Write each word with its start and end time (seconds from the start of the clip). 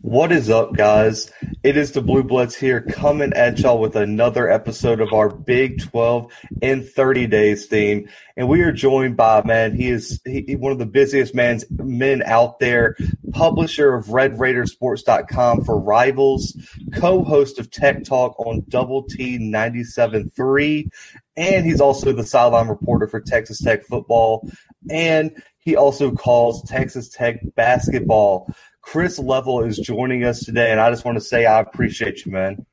What 0.00 0.30
is 0.30 0.48
up, 0.48 0.74
guys? 0.74 1.28
It 1.64 1.76
is 1.76 1.90
the 1.90 2.00
Blue 2.00 2.22
Bloods 2.22 2.54
here 2.54 2.80
coming 2.80 3.32
at 3.32 3.58
y'all 3.58 3.80
with 3.80 3.96
another 3.96 4.48
episode 4.48 5.00
of 5.00 5.12
our 5.12 5.28
Big 5.28 5.82
12 5.82 6.32
in 6.62 6.84
30 6.84 7.26
days 7.26 7.66
theme. 7.66 8.08
And 8.36 8.48
we 8.48 8.60
are 8.60 8.70
joined 8.70 9.16
by, 9.16 9.42
man, 9.44 9.74
he 9.74 9.88
is 9.88 10.20
he, 10.24 10.54
one 10.54 10.70
of 10.70 10.78
the 10.78 10.86
busiest 10.86 11.34
man's, 11.34 11.64
men 11.70 12.22
out 12.22 12.60
there, 12.60 12.96
publisher 13.32 13.92
of 13.92 14.06
RedRaidersports.com 14.06 15.64
for 15.64 15.80
Rivals, 15.80 16.56
co 16.94 17.24
host 17.24 17.58
of 17.58 17.68
Tech 17.68 18.04
Talk 18.04 18.38
on 18.38 18.64
Double 18.68 19.02
T 19.02 19.36
97.3, 19.36 20.88
and 21.36 21.66
he's 21.66 21.80
also 21.80 22.12
the 22.12 22.24
sideline 22.24 22.68
reporter 22.68 23.08
for 23.08 23.20
Texas 23.20 23.60
Tech 23.60 23.84
football. 23.84 24.48
And 24.88 25.42
he 25.58 25.76
also 25.76 26.12
calls 26.12 26.62
Texas 26.62 27.10
Tech 27.10 27.40
basketball. 27.54 28.54
Chris 28.90 29.18
Level 29.18 29.62
is 29.64 29.76
joining 29.76 30.24
us 30.24 30.40
today, 30.40 30.70
and 30.70 30.80
I 30.80 30.88
just 30.88 31.04
want 31.04 31.16
to 31.18 31.20
say 31.20 31.44
I 31.44 31.60
appreciate 31.60 32.24
you, 32.24 32.32
man. 32.32 32.64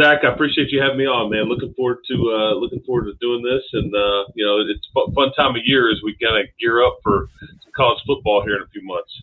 Zach, 0.00 0.20
I 0.24 0.32
appreciate 0.32 0.70
you 0.70 0.80
having 0.80 0.96
me 0.96 1.04
on, 1.04 1.30
man. 1.30 1.50
Looking 1.50 1.74
forward 1.74 1.98
to 2.08 2.14
uh, 2.14 2.54
looking 2.54 2.80
forward 2.80 3.04
to 3.04 3.14
doing 3.20 3.42
this, 3.42 3.62
and 3.74 3.94
uh, 3.94 4.24
you 4.34 4.42
know, 4.42 4.64
it's 4.66 4.88
fun 5.14 5.32
time 5.34 5.54
of 5.54 5.60
year 5.66 5.90
as 5.92 6.00
we 6.02 6.16
kind 6.16 6.40
of 6.40 6.46
gear 6.58 6.82
up 6.82 6.96
for 7.02 7.28
college 7.76 7.98
football 8.06 8.42
here 8.42 8.56
in 8.56 8.62
a 8.62 8.68
few 8.68 8.82
months. 8.84 9.22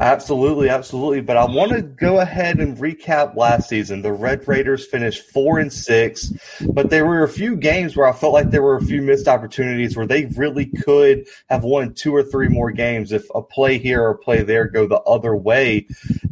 Absolutely, 0.00 0.68
absolutely. 0.68 1.20
But 1.20 1.36
I 1.36 1.44
want 1.44 1.72
to 1.72 1.82
go 1.82 2.20
ahead 2.20 2.58
and 2.58 2.76
recap 2.76 3.36
last 3.36 3.68
season. 3.68 4.02
The 4.02 4.12
Red 4.12 4.46
Raiders 4.46 4.86
finished 4.86 5.30
four 5.30 5.58
and 5.58 5.72
six, 5.72 6.32
but 6.72 6.90
there 6.90 7.06
were 7.06 7.22
a 7.22 7.28
few 7.28 7.56
games 7.56 7.96
where 7.96 8.06
I 8.06 8.12
felt 8.12 8.32
like 8.32 8.50
there 8.50 8.62
were 8.62 8.76
a 8.76 8.84
few 8.84 9.00
missed 9.00 9.28
opportunities 9.28 9.96
where 9.96 10.06
they 10.06 10.26
really 10.36 10.66
could 10.66 11.26
have 11.48 11.64
won 11.64 11.94
two 11.94 12.14
or 12.14 12.22
three 12.22 12.48
more 12.48 12.70
games 12.70 13.12
if 13.12 13.24
a 13.34 13.42
play 13.42 13.78
here 13.78 14.02
or 14.02 14.10
a 14.10 14.18
play 14.18 14.42
there 14.42 14.66
go 14.66 14.86
the 14.86 15.00
other 15.00 15.34
way. 15.34 15.86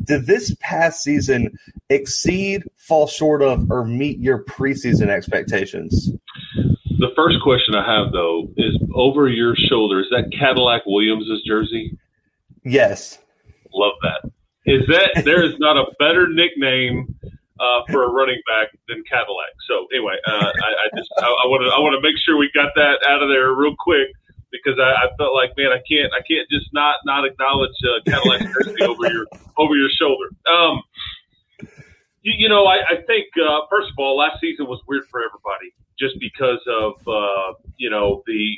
Did 0.04 0.26
this 0.26 0.54
past 0.60 1.02
season 1.02 1.56
exceed, 1.88 2.64
fall 2.76 3.06
short 3.06 3.42
of, 3.42 3.70
or 3.70 3.84
meet 3.84 4.18
your 4.18 4.44
preseason 4.44 5.08
expectations? 5.08 6.10
The 6.98 7.10
first 7.16 7.38
question 7.42 7.74
I 7.74 7.84
have 7.84 8.12
though 8.12 8.48
is 8.56 8.78
over 8.94 9.28
your 9.28 9.54
shoulder. 9.56 10.00
Is 10.00 10.06
that 10.10 10.32
Cadillac 10.38 10.82
Williams' 10.86 11.42
jersey? 11.46 11.98
Yes. 12.64 13.18
Love 13.74 13.94
that. 14.02 14.30
Is 14.66 14.86
that 14.88 15.24
there 15.24 15.44
is 15.44 15.58
not 15.58 15.76
a 15.76 15.84
better 15.98 16.26
nickname 16.26 17.14
uh, 17.60 17.80
for 17.90 18.04
a 18.04 18.10
running 18.10 18.40
back 18.46 18.72
than 18.88 19.02
Cadillac. 19.04 19.54
So 19.68 19.86
anyway, 19.92 20.16
uh, 20.26 20.50
I, 20.50 20.70
I, 20.70 20.86
just 20.96 21.10
I 21.18 21.46
want 21.46 21.62
to 21.62 21.70
I 21.70 21.78
want 21.78 21.94
to 21.94 22.02
make 22.02 22.16
sure 22.24 22.36
we 22.36 22.50
got 22.54 22.72
that 22.74 23.06
out 23.06 23.22
of 23.22 23.28
there 23.28 23.52
real 23.52 23.74
quick 23.78 24.08
because 24.50 24.78
I, 24.78 25.06
I 25.06 25.06
felt 25.18 25.34
like 25.34 25.50
man 25.56 25.70
I 25.74 25.82
can't 25.86 26.10
I 26.14 26.22
can't 26.26 26.48
just 26.50 26.70
not 26.72 26.96
not 27.04 27.24
acknowledge 27.24 27.74
uh, 27.82 28.02
Cadillac 28.06 28.42
over 28.82 29.06
your 29.12 29.26
over 29.58 29.74
your 29.76 29.90
shoulder. 29.90 30.30
Um, 30.50 30.82
you, 32.22 32.34
you 32.38 32.48
know 32.48 32.66
I, 32.66 32.78
I 32.82 32.96
think 33.06 33.30
uh, 33.38 33.66
first 33.70 33.90
of 33.90 33.98
all 33.98 34.16
last 34.16 34.40
season 34.40 34.66
was 34.66 34.80
weird 34.86 35.04
for 35.10 35.22
everybody 35.22 35.74
just 35.98 36.18
because 36.18 36.62
of 36.66 36.94
uh, 37.06 37.54
you 37.76 37.90
know 37.90 38.22
the 38.26 38.56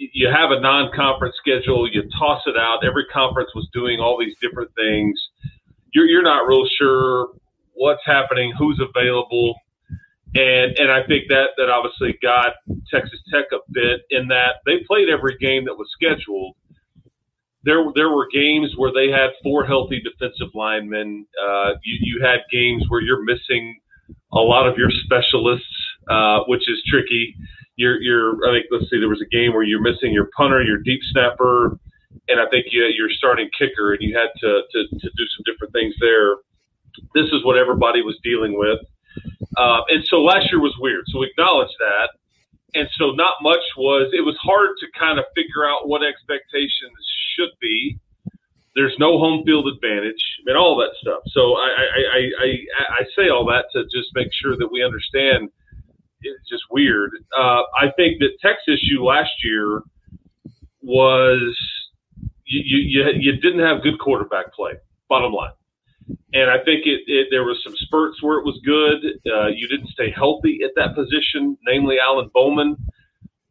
you 0.00 0.28
have 0.28 0.50
a 0.50 0.60
non-conference 0.60 1.36
schedule. 1.36 1.88
You 1.90 2.02
toss 2.18 2.42
it 2.46 2.56
out. 2.56 2.84
Every 2.84 3.04
conference 3.12 3.50
was 3.54 3.68
doing 3.72 4.00
all 4.00 4.18
these 4.18 4.34
different 4.40 4.70
things. 4.74 5.20
You're 5.92 6.06
you're 6.06 6.22
not 6.22 6.46
real 6.46 6.66
sure 6.78 7.28
what's 7.74 8.02
happening, 8.06 8.52
who's 8.58 8.80
available, 8.80 9.54
and 10.34 10.78
and 10.78 10.90
I 10.90 11.06
think 11.06 11.28
that 11.28 11.50
that 11.58 11.68
obviously 11.68 12.16
got 12.22 12.54
Texas 12.90 13.20
Tech 13.32 13.46
a 13.52 13.58
bit 13.70 14.02
in 14.10 14.28
that 14.28 14.56
they 14.64 14.78
played 14.86 15.08
every 15.10 15.36
game 15.38 15.66
that 15.66 15.74
was 15.74 15.88
scheduled. 15.92 16.56
There 17.64 17.84
there 17.94 18.08
were 18.08 18.26
games 18.32 18.72
where 18.76 18.92
they 18.94 19.10
had 19.10 19.30
four 19.42 19.66
healthy 19.66 20.00
defensive 20.00 20.54
linemen. 20.54 21.26
Uh, 21.42 21.72
you 21.84 21.98
you 22.00 22.24
had 22.24 22.40
games 22.50 22.84
where 22.88 23.02
you're 23.02 23.24
missing 23.24 23.78
a 24.32 24.38
lot 24.38 24.66
of 24.66 24.78
your 24.78 24.90
specialists, 25.04 25.66
uh, 26.08 26.40
which 26.46 26.70
is 26.70 26.82
tricky 26.88 27.36
you're 27.80 27.98
you're 28.02 28.36
I 28.44 28.52
think 28.52 28.66
let's 28.70 28.84
see 28.90 29.00
there 29.00 29.08
was 29.08 29.24
a 29.24 29.32
game 29.32 29.54
where 29.54 29.64
you're 29.64 29.80
missing 29.80 30.12
your 30.12 30.28
punter, 30.36 30.62
your 30.62 30.76
deep 30.76 31.00
snapper, 31.12 31.80
and 32.28 32.36
I 32.38 32.44
think 32.52 32.66
you 32.70 32.84
you're 32.92 33.10
starting 33.10 33.48
kicker, 33.56 33.94
and 33.96 34.02
you 34.02 34.12
had 34.12 34.28
to, 34.44 34.62
to 34.70 34.78
to 35.00 35.08
do 35.16 35.24
some 35.32 35.42
different 35.48 35.72
things 35.72 35.94
there. 35.98 36.36
This 37.14 37.32
is 37.32 37.40
what 37.42 37.56
everybody 37.56 38.02
was 38.02 38.20
dealing 38.22 38.58
with, 38.58 38.80
uh, 39.56 39.80
and 39.88 40.04
so 40.12 40.20
last 40.20 40.52
year 40.52 40.60
was 40.60 40.76
weird. 40.78 41.04
So 41.08 41.20
we 41.20 41.32
acknowledge 41.32 41.72
that, 41.80 42.08
and 42.74 42.86
so 42.98 43.12
not 43.16 43.40
much 43.40 43.64
was. 43.78 44.12
It 44.12 44.28
was 44.28 44.36
hard 44.42 44.76
to 44.80 44.86
kind 44.98 45.18
of 45.18 45.24
figure 45.34 45.64
out 45.64 45.88
what 45.88 46.04
expectations 46.04 47.00
should 47.34 47.56
be. 47.60 47.96
There's 48.76 48.94
no 49.00 49.18
home 49.18 49.42
field 49.44 49.66
advantage 49.66 50.22
and 50.46 50.56
all 50.56 50.76
that 50.84 50.92
stuff. 51.00 51.24
So 51.32 51.56
I 51.56 51.68
I, 51.80 52.00
I, 52.12 52.20
I, 52.44 52.48
I 53.00 53.02
say 53.16 53.32
all 53.32 53.46
that 53.48 53.72
to 53.72 53.84
just 53.84 54.12
make 54.12 54.28
sure 54.36 54.54
that 54.60 54.68
we 54.70 54.84
understand 54.84 55.48
it's 56.22 56.48
just 56.48 56.62
weird. 56.70 57.10
Uh, 57.36 57.62
I 57.80 57.90
think 57.96 58.18
that 58.20 58.30
Tech's 58.42 58.62
issue 58.68 59.02
last 59.04 59.30
year 59.44 59.82
was 60.82 61.56
you, 62.44 62.78
you, 62.78 63.04
you 63.18 63.32
didn't 63.36 63.60
have 63.60 63.82
good 63.82 63.98
quarterback 63.98 64.52
play. 64.52 64.72
Bottom 65.08 65.32
line. 65.32 65.52
And 66.32 66.50
I 66.50 66.58
think 66.64 66.86
it, 66.86 67.02
it 67.06 67.28
there 67.30 67.44
was 67.44 67.60
some 67.64 67.74
spurts 67.76 68.22
where 68.22 68.38
it 68.38 68.44
was 68.44 68.60
good. 68.64 69.32
Uh, 69.32 69.48
you 69.48 69.68
didn't 69.68 69.88
stay 69.88 70.10
healthy 70.10 70.60
at 70.64 70.70
that 70.76 70.94
position, 70.94 71.56
namely 71.66 71.96
Alan 71.98 72.30
Bowman. 72.32 72.76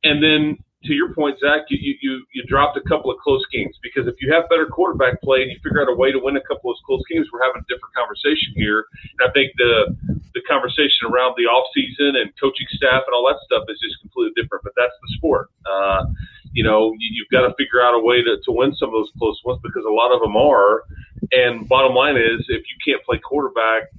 And 0.04 0.24
then 0.24 0.58
to 0.86 0.94
your 0.94 1.14
point, 1.14 1.36
Zach, 1.40 1.68
you, 1.68 1.96
you 2.00 2.24
you 2.32 2.44
dropped 2.48 2.78
a 2.78 2.86
couple 2.88 3.12
of 3.12 3.20
close 3.20 3.44
games 3.52 3.76
because 3.84 4.08
if 4.08 4.16
you 4.22 4.32
have 4.32 4.48
better 4.48 4.66
quarterback 4.66 5.20
play 5.22 5.44
and 5.44 5.52
you 5.52 5.60
figure 5.60 5.82
out 5.84 5.92
a 5.92 5.96
way 5.96 6.12
to 6.12 6.20
win 6.20 6.38
a 6.40 6.46
couple 6.48 6.72
of 6.72 6.78
close 6.88 7.04
games, 7.12 7.28
we're 7.34 7.44
having 7.44 7.60
a 7.60 7.68
different 7.68 7.92
conversation 7.92 8.56
here. 8.56 8.88
And 9.20 9.28
I 9.28 9.32
think 9.36 9.52
the 9.60 9.92
the 10.32 10.42
conversation 10.48 11.12
around 11.12 11.36
the 11.36 11.52
off 11.52 11.68
season 11.76 12.16
and 12.16 12.32
coaching 12.40 12.68
staff 12.72 13.04
and 13.04 13.12
all 13.12 13.28
that 13.28 13.44
stuff 13.44 13.68
is 13.68 13.76
just 13.84 14.00
completely 14.00 14.32
different. 14.40 14.64
But 14.64 14.72
that's 14.80 14.96
the 15.04 15.10
sport. 15.20 15.52
Uh, 15.68 16.08
you 16.56 16.64
know, 16.64 16.96
you, 16.96 17.12
you've 17.12 17.32
got 17.32 17.44
to 17.44 17.52
figure 17.60 17.84
out 17.84 17.92
a 17.92 18.00
way 18.00 18.24
to, 18.24 18.40
to 18.40 18.52
win 18.56 18.72
some 18.80 18.90
of 18.90 18.96
those 18.96 19.12
close 19.20 19.36
ones 19.44 19.60
because 19.60 19.84
a 19.84 19.92
lot 19.92 20.16
of 20.16 20.24
them 20.24 20.40
are. 20.40 20.88
And 21.36 21.68
bottom 21.68 21.92
line 21.92 22.16
is, 22.16 22.48
if 22.48 22.64
you 22.72 22.78
can't 22.80 23.04
play 23.04 23.20
quarterback 23.20 23.92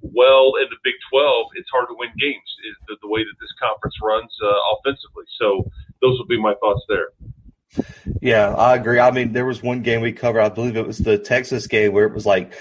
well 0.00 0.56
in 0.58 0.66
the 0.72 0.80
Big 0.82 0.96
12, 1.12 1.60
it's 1.60 1.68
hard 1.70 1.92
to 1.92 1.96
win 2.00 2.10
games. 2.16 2.48
Is 2.64 2.76
the, 2.88 2.96
the 3.04 3.10
way 3.12 3.20
that 3.20 3.36
this 3.36 3.52
conference 3.60 3.94
runs 4.00 4.32
uh, 4.40 4.48
offensively. 4.74 5.28
So 5.36 5.68
those 6.02 6.18
would 6.18 6.28
be 6.28 6.40
my 6.40 6.54
thoughts 6.54 6.84
there. 6.88 7.08
Yeah, 8.20 8.54
I 8.54 8.76
agree. 8.76 8.98
I 8.98 9.10
mean, 9.10 9.32
there 9.32 9.46
was 9.46 9.62
one 9.62 9.82
game 9.82 10.02
we 10.02 10.12
covered. 10.12 10.42
I 10.42 10.50
believe 10.50 10.76
it 10.76 10.86
was 10.86 10.98
the 10.98 11.16
Texas 11.16 11.66
game 11.66 11.92
where 11.92 12.06
it 12.06 12.12
was 12.12 12.26
like 12.26 12.52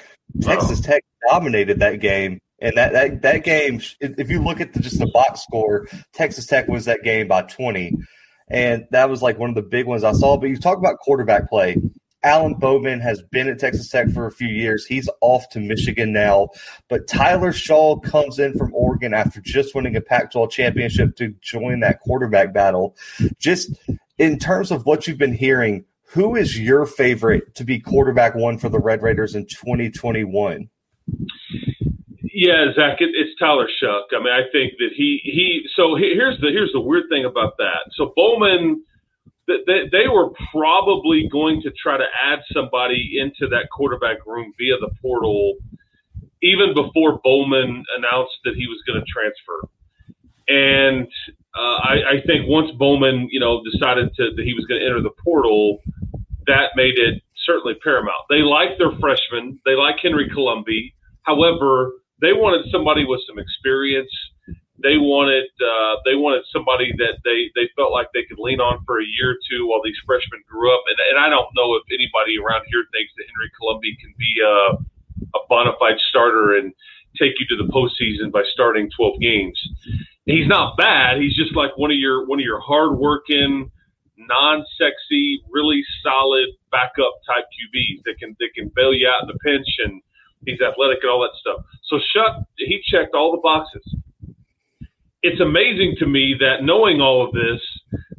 Texas 0.41 0.79
oh. 0.79 0.87
Tech 0.87 1.03
dominated 1.29 1.79
that 1.79 1.99
game. 1.99 2.39
And 2.61 2.77
that, 2.77 2.93
that, 2.93 3.21
that 3.23 3.43
game, 3.43 3.81
if 3.99 4.29
you 4.29 4.41
look 4.41 4.61
at 4.61 4.73
the, 4.73 4.79
just 4.79 4.99
the 4.99 5.07
box 5.07 5.41
score, 5.41 5.87
Texas 6.13 6.45
Tech 6.45 6.67
was 6.67 6.85
that 6.85 7.03
game 7.03 7.27
by 7.27 7.41
20. 7.41 7.97
And 8.49 8.85
that 8.91 9.09
was 9.09 9.21
like 9.21 9.39
one 9.39 9.49
of 9.49 9.55
the 9.55 9.63
big 9.63 9.87
ones 9.87 10.03
I 10.03 10.11
saw. 10.11 10.37
But 10.37 10.49
you 10.49 10.57
talk 10.57 10.77
about 10.77 10.99
quarterback 10.99 11.49
play. 11.49 11.75
Alan 12.23 12.53
Bowman 12.53 12.99
has 12.99 13.21
been 13.21 13.47
at 13.47 13.59
Texas 13.59 13.89
Tech 13.89 14.09
for 14.11 14.27
a 14.27 14.31
few 14.31 14.47
years. 14.47 14.85
He's 14.85 15.09
off 15.21 15.49
to 15.49 15.59
Michigan 15.59 16.13
now. 16.13 16.49
But 16.87 17.07
Tyler 17.07 17.51
Shough 17.51 18.03
comes 18.03 18.37
in 18.37 18.57
from 18.57 18.73
Oregon 18.73 19.13
after 19.13 19.41
just 19.41 19.73
winning 19.73 19.95
a 19.95 20.01
Pac 20.01 20.31
12 20.31 20.51
championship 20.51 21.15
to 21.17 21.33
join 21.41 21.79
that 21.79 21.99
quarterback 22.01 22.53
battle. 22.53 22.95
Just 23.39 23.73
in 24.17 24.37
terms 24.37 24.71
of 24.71 24.85
what 24.85 25.07
you've 25.07 25.17
been 25.17 25.33
hearing, 25.33 25.85
who 26.03 26.35
is 26.35 26.59
your 26.59 26.85
favorite 26.85 27.55
to 27.55 27.63
be 27.63 27.79
quarterback 27.79 28.35
one 28.35 28.57
for 28.57 28.69
the 28.69 28.79
Red 28.79 29.01
Raiders 29.01 29.33
in 29.33 29.45
2021? 29.47 30.69
Yeah, 32.33 32.65
Zach, 32.75 32.97
it, 32.99 33.09
it's 33.13 33.37
Tyler 33.39 33.67
Shough. 33.81 34.01
I 34.13 34.19
mean, 34.19 34.33
I 34.33 34.43
think 34.51 34.73
that 34.79 34.89
he 34.95 35.19
he. 35.23 35.61
So 35.75 35.95
here's 35.95 36.39
the 36.39 36.49
here's 36.49 36.71
the 36.71 36.79
weird 36.79 37.05
thing 37.09 37.25
about 37.25 37.57
that. 37.57 37.91
So 37.95 38.13
Bowman 38.15 38.83
they, 39.47 39.89
they 39.91 40.07
were 40.07 40.29
probably 40.51 41.27
going 41.31 41.61
to 41.61 41.71
try 41.71 41.97
to 41.97 42.05
add 42.25 42.39
somebody 42.53 43.17
into 43.19 43.49
that 43.49 43.69
quarterback 43.71 44.25
room 44.25 44.53
via 44.57 44.77
the 44.79 44.89
portal 45.01 45.55
even 46.41 46.73
before 46.73 47.19
Bowman 47.23 47.83
announced 47.97 48.33
that 48.45 48.55
he 48.55 48.67
was 48.67 48.81
going 48.87 48.99
to 48.99 49.05
transfer. 49.05 49.69
And 50.47 51.07
uh, 51.55 51.77
I, 51.85 51.95
I 52.17 52.21
think 52.25 52.47
once 52.47 52.71
Bowman, 52.77 53.29
you 53.31 53.39
know, 53.39 53.61
decided 53.71 54.13
to, 54.15 54.31
that 54.35 54.43
he 54.43 54.53
was 54.53 54.65
going 54.65 54.81
to 54.81 54.85
enter 54.85 55.01
the 55.01 55.13
portal, 55.23 55.79
that 56.47 56.71
made 56.75 56.97
it 56.97 57.21
certainly 57.45 57.75
paramount. 57.83 58.25
They 58.29 58.41
like 58.41 58.77
their 58.77 58.91
freshmen. 58.99 59.59
They 59.65 59.75
like 59.75 59.97
Henry 60.01 60.29
Colombi. 60.29 60.93
However, 61.23 61.93
they 62.21 62.33
wanted 62.33 62.71
somebody 62.71 63.05
with 63.05 63.21
some 63.27 63.37
experience 63.37 64.11
they 64.83 64.97
wanted 64.97 65.49
uh, 65.61 66.01
they 66.05 66.15
wanted 66.15 66.43
somebody 66.51 66.91
that 66.97 67.21
they 67.23 67.49
they 67.55 67.69
felt 67.75 67.93
like 67.93 68.07
they 68.13 68.25
could 68.25 68.39
lean 68.39 68.59
on 68.59 68.83
for 68.85 68.99
a 69.01 69.05
year 69.05 69.37
or 69.37 69.39
two 69.49 69.67
while 69.67 69.81
these 69.83 69.97
freshmen 70.05 70.41
grew 70.49 70.73
up. 70.73 70.83
And, 70.89 70.97
and 71.13 71.17
I 71.21 71.29
don't 71.29 71.49
know 71.55 71.77
if 71.77 71.85
anybody 71.93 72.37
around 72.37 72.65
here 72.67 72.85
thinks 72.89 73.13
that 73.17 73.25
Henry 73.29 73.51
Colombi 73.57 73.93
can 74.01 74.13
be 74.17 74.31
a, 74.41 74.57
a 75.37 75.41
bona 75.49 75.73
fide 75.79 75.99
starter 76.09 76.57
and 76.57 76.73
take 77.19 77.33
you 77.39 77.45
to 77.53 77.57
the 77.59 77.69
postseason 77.69 78.31
by 78.31 78.43
starting 78.53 78.89
12 78.95 79.19
games. 79.19 79.59
He's 80.25 80.47
not 80.47 80.77
bad. 80.77 81.17
He's 81.19 81.35
just 81.35 81.55
like 81.55 81.77
one 81.77 81.91
of 81.91 81.97
your 81.97 82.25
one 82.25 82.39
of 82.39 82.45
your 82.45 82.59
hard 82.59 82.97
working, 82.97 83.71
non-sexy, 84.17 85.43
really 85.49 85.83
solid 86.03 86.47
backup 86.71 87.13
type 87.27 87.45
QBs 87.53 88.03
that 88.05 88.15
can 88.19 88.35
that 88.39 88.49
can 88.55 88.71
bail 88.75 88.93
you 88.93 89.09
out 89.09 89.23
in 89.23 89.27
the 89.27 89.39
pinch, 89.43 89.67
and 89.79 90.01
he's 90.45 90.61
athletic 90.61 90.99
and 91.01 91.11
all 91.11 91.21
that 91.21 91.35
stuff. 91.39 91.65
So 91.85 91.97
Shough 91.97 92.45
he 92.57 92.81
checked 92.85 93.15
all 93.15 93.31
the 93.31 93.41
boxes. 93.41 93.83
It's 95.23 95.39
amazing 95.39 95.95
to 95.99 96.07
me 96.07 96.35
that 96.39 96.63
knowing 96.63 96.99
all 96.99 97.25
of 97.25 97.31
this, 97.33 97.61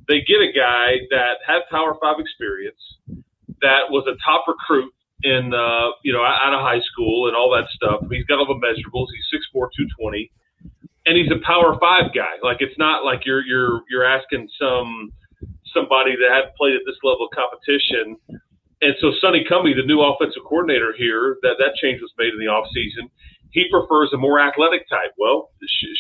they 0.09 0.21
get 0.23 0.39
a 0.39 0.53
guy 0.55 1.03
that 1.11 1.43
had 1.47 1.63
Power 1.71 1.97
Five 2.01 2.17
experience, 2.19 2.79
that 3.61 3.91
was 3.91 4.07
a 4.07 4.15
top 4.25 4.45
recruit 4.47 4.93
in 5.23 5.55
uh, 5.55 5.95
you 6.03 6.13
know 6.13 6.23
out 6.23 6.55
of 6.55 6.61
high 6.61 6.83
school 6.93 7.29
and 7.29 7.37
all 7.37 7.51
that 7.51 7.67
stuff. 7.75 8.03
He's 8.11 8.27
got 8.27 8.39
all 8.39 8.47
the 8.47 8.59
measurables. 8.59 9.07
He's 9.15 9.27
six 9.33 9.47
four, 9.53 9.71
two 9.77 9.87
twenty, 9.99 10.31
and 11.07 11.17
he's 11.17 11.31
a 11.31 11.41
Power 11.47 11.79
Five 11.81 12.15
guy. 12.15 12.39
Like 12.43 12.59
it's 12.61 12.77
not 12.79 13.05
like 13.05 13.25
you're 13.25 13.43
you're 13.43 13.83
you're 13.91 14.05
asking 14.05 14.49
some 14.59 15.13
somebody 15.75 16.15
that 16.19 16.31
hadn't 16.31 16.55
played 16.55 16.75
at 16.75 16.83
this 16.87 16.99
level 17.03 17.27
of 17.27 17.33
competition. 17.35 18.19
And 18.83 18.95
so 19.01 19.15
Sonny 19.23 19.47
Cumbie, 19.47 19.79
the 19.79 19.87
new 19.87 20.03
offensive 20.03 20.43
coordinator 20.43 20.93
here, 20.99 21.39
that 21.43 21.55
that 21.59 21.79
change 21.81 22.03
was 22.03 22.11
made 22.19 22.35
in 22.35 22.39
the 22.43 22.51
offseason. 22.51 23.07
He 23.53 23.69
prefers 23.71 24.11
a 24.13 24.19
more 24.19 24.41
athletic 24.41 24.89
type. 24.89 25.13
Well, 25.19 25.51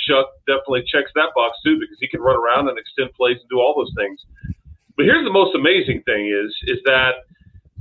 Shough 0.08 0.24
definitely 0.46 0.84
checks 0.88 1.12
that 1.14 1.30
box 1.34 1.56
too 1.64 1.78
because 1.78 1.96
he 2.00 2.08
can 2.08 2.20
run 2.20 2.36
around 2.36 2.68
and 2.68 2.78
extend 2.78 3.12
plays 3.12 3.36
and 3.40 3.48
do 3.48 3.60
all 3.60 3.74
those 3.76 3.92
things. 3.96 4.20
But 4.96 5.04
here's 5.06 5.24
the 5.24 5.32
most 5.32 5.54
amazing 5.54 6.02
thing 6.04 6.26
is 6.26 6.52
is 6.68 6.80
that 6.84 7.28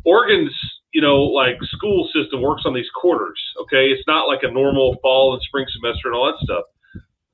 Oregon's 0.05 0.53
you 0.93 1.01
know, 1.01 1.23
like 1.23 1.55
school 1.63 2.09
system 2.13 2.41
works 2.41 2.63
on 2.65 2.73
these 2.73 2.89
quarters. 2.93 3.39
Okay, 3.61 3.87
it's 3.87 4.05
not 4.07 4.27
like 4.27 4.43
a 4.43 4.51
normal 4.51 4.97
fall 5.01 5.33
and 5.33 5.41
spring 5.43 5.65
semester 5.71 6.09
and 6.09 6.15
all 6.15 6.25
that 6.25 6.43
stuff. 6.43 6.65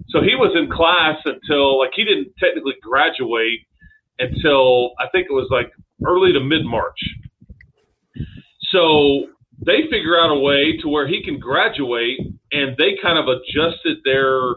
So 0.10 0.22
he 0.22 0.36
was 0.36 0.56
in 0.56 0.70
class 0.70 1.18
until 1.26 1.80
like 1.80 1.92
he 1.96 2.04
didn't 2.04 2.32
technically 2.40 2.76
graduate 2.82 3.62
until 4.20 4.92
I 5.00 5.08
think 5.12 5.28
it 5.30 5.34
was 5.34 5.48
like 5.52 5.72
early 6.06 6.32
to 6.34 6.40
mid 6.40 6.66
March. 6.66 7.00
So 8.72 9.28
they 9.66 9.84
figure 9.90 10.20
out 10.20 10.32
a 10.32 10.40
way 10.40 10.78
to 10.82 10.88
where 10.88 11.08
he 11.08 11.24
can 11.24 11.40
graduate, 11.40 12.20
and 12.52 12.78
they 12.78 12.98
kind 13.02 13.18
of 13.18 13.26
adjusted 13.28 13.98
their 14.04 14.56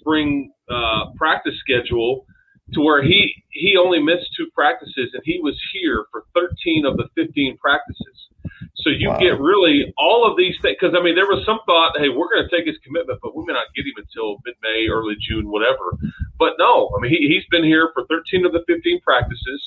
spring 0.00 0.52
uh, 0.70 1.10
practice 1.16 1.54
schedule 1.60 2.26
to 2.74 2.80
where 2.80 3.02
he 3.02 3.32
he 3.50 3.76
only 3.76 4.00
missed 4.00 4.28
two 4.36 4.46
practices, 4.54 5.10
and 5.12 5.22
he 5.24 5.40
was 5.42 5.58
here 5.72 6.04
for 6.12 6.24
13 6.34 6.84
of 6.86 6.96
the 6.96 7.08
15 7.14 7.56
practices. 7.58 8.28
So 8.76 8.90
you 8.90 9.08
wow. 9.08 9.18
get 9.18 9.40
really 9.40 9.92
all 9.98 10.28
of 10.28 10.36
these 10.36 10.54
things 10.62 10.76
because 10.78 10.94
I 10.94 11.02
mean 11.02 11.14
there 11.14 11.26
was 11.26 11.42
some 11.44 11.58
thought, 11.66 11.98
hey, 11.98 12.08
we're 12.08 12.30
going 12.30 12.46
to 12.46 12.52
take 12.54 12.66
his 12.66 12.78
commitment, 12.84 13.18
but 13.22 13.34
we 13.34 13.44
may 13.44 13.52
not 13.52 13.72
get 13.74 13.86
him 13.86 13.98
until 13.98 14.38
mid-May, 14.44 14.86
early 14.86 15.16
June, 15.18 15.50
whatever. 15.50 15.98
But 16.38 16.54
no, 16.58 16.90
I 16.96 17.00
mean 17.00 17.10
he, 17.10 17.26
he's 17.26 17.44
been 17.50 17.64
here 17.64 17.90
for 17.94 18.06
13 18.06 18.46
of 18.46 18.52
the 18.52 18.62
15 18.68 19.00
practices, 19.00 19.60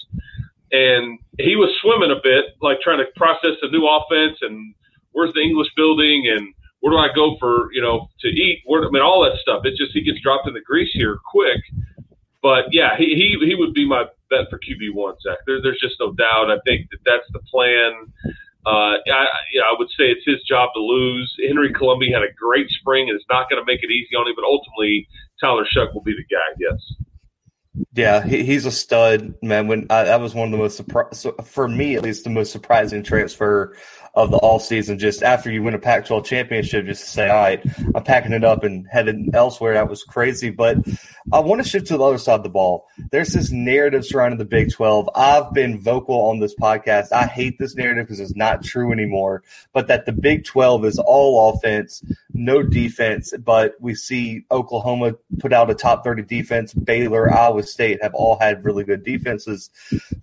and 0.72 1.20
he 1.38 1.56
was 1.56 1.70
swimming 1.82 2.12
a 2.12 2.22
bit, 2.22 2.56
like 2.62 2.80
trying 2.82 3.00
to 3.00 3.10
process 3.16 3.60
the 3.62 3.70
new 3.70 3.88
offense 3.88 4.38
and 4.42 4.74
where's 5.12 5.34
the 5.34 5.42
English 5.42 5.68
building 5.76 6.32
and 6.32 6.54
where 6.80 6.92
do 6.92 6.98
I 6.98 7.14
go 7.14 7.38
for 7.40 7.70
you 7.74 7.82
know 7.82 8.10
to 8.22 8.28
eat? 8.28 8.62
Where 8.66 8.86
I 8.86 8.90
mean 8.90 9.02
all 9.02 9.24
that 9.24 9.40
stuff. 9.40 9.62
It's 9.66 9.78
just 9.78 9.92
he 9.94 10.02
gets 10.02 10.20
dropped 10.22 10.48
in 10.48 10.54
the 10.54 10.62
grease 10.62 10.92
here 10.94 11.20
quick. 11.30 11.62
But 12.42 12.66
yeah, 12.72 12.98
he 12.98 13.14
he, 13.14 13.38
he 13.46 13.56
would 13.56 13.74
be 13.74 13.88
my 13.88 14.06
bet 14.30 14.50
for 14.50 14.58
QB 14.58 14.94
one, 14.94 15.16
Zach. 15.22 15.38
There, 15.46 15.62
there's 15.62 15.80
just 15.80 15.96
no 16.00 16.14
doubt. 16.14 16.50
I 16.50 16.58
think 16.66 16.90
that 16.92 17.00
that's 17.06 17.28
the 17.34 17.40
plan. 17.52 18.12
Uh, 18.66 19.02
I, 19.10 19.26
yeah, 19.54 19.66
I 19.66 19.74
would 19.78 19.90
say 19.90 20.14
it's 20.14 20.26
his 20.26 20.42
job 20.48 20.70
to 20.76 20.82
lose. 20.82 21.34
Henry 21.48 21.74
Colombi 21.74 22.12
had 22.12 22.22
a 22.22 22.32
great 22.38 22.70
spring 22.70 23.10
and 23.10 23.16
it's 23.16 23.26
not 23.30 23.50
going 23.50 23.60
to 23.60 23.66
make 23.66 23.82
it 23.82 23.90
easy 23.90 24.16
on 24.16 24.28
him, 24.28 24.36
but 24.36 24.46
ultimately 24.46 25.08
Tyler 25.42 25.66
Shough 25.66 25.94
will 25.94 26.06
be 26.06 26.14
the 26.14 26.26
guy. 26.30 26.46
Yes. 26.60 26.78
Yeah, 27.94 28.26
he, 28.26 28.44
he's 28.44 28.66
a 28.66 28.72
stud, 28.72 29.36
man. 29.42 29.68
When 29.68 29.88
I, 29.90 30.04
that 30.04 30.20
was 30.20 30.34
one 30.34 30.48
of 30.48 30.52
the 30.52 30.58
most 30.58 30.82
surpri- 30.82 31.46
for 31.46 31.68
me 31.68 31.96
at 31.96 32.04
least 32.04 32.24
the 32.24 32.30
most 32.30 32.52
surprising 32.52 33.04
transfer 33.04 33.76
of 34.14 34.32
the 34.32 34.38
all 34.38 34.60
season. 34.60 35.00
Just 35.00 35.24
after 35.24 35.52
you 35.52 35.64
win 35.64 35.74
a 35.74 35.80
Pac-12 35.80 36.26
championship, 36.26 36.86
just 36.86 37.04
to 37.06 37.10
say, 37.10 37.30
all 37.30 37.42
right, 37.42 37.64
I'm 37.96 38.04
packing 38.04 38.34
it 38.34 38.44
up 38.44 38.64
and 38.64 38.88
headed 38.92 39.34
elsewhere. 39.34 39.74
That 39.76 39.90
was 39.90 40.04
crazy. 40.04 40.50
But 40.50 40.78
I 41.32 41.40
want 41.40 41.64
to 41.64 41.68
shift 41.68 41.88
to 41.88 41.98
the 41.98 42.04
other 42.04 42.18
side 42.18 42.36
of 42.36 42.44
the 42.44 42.50
ball. 42.50 42.88
There's 43.12 43.34
this 43.34 43.52
narrative 43.52 44.06
surrounding 44.06 44.40
the 44.40 44.46
Big 44.46 44.72
12. 44.72 45.10
I've 45.16 45.54
been 45.54 45.80
vocal 45.80 46.16
on 46.16 46.40
this 46.40 46.56
podcast. 46.56 47.12
I 47.12 47.26
hate 47.26 47.58
this 47.58 47.76
narrative 47.76 48.06
because 48.06 48.20
it's 48.20 48.36
not 48.36 48.64
true 48.64 48.92
anymore. 48.92 49.44
But 49.72 49.88
that 49.88 50.06
the 50.06 50.12
Big 50.12 50.44
12 50.44 50.86
is 50.86 51.00
all 51.00 51.54
offense, 51.54 52.04
no 52.34 52.64
defense. 52.64 53.34
But 53.40 53.76
we 53.80 53.96
see 53.96 54.44
Oklahoma 54.52 55.14
put 55.40 55.54
out 55.54 55.70
a 55.70 55.76
top 55.76 56.04
30 56.04 56.24
defense. 56.24 56.74
Baylor, 56.74 57.34
Iowa 57.34 57.64
State 57.64 58.02
have 58.02 58.14
all 58.14 58.38
had 58.40 58.66
really 58.66 58.84
good 58.84 59.04
defenses. 59.04 59.70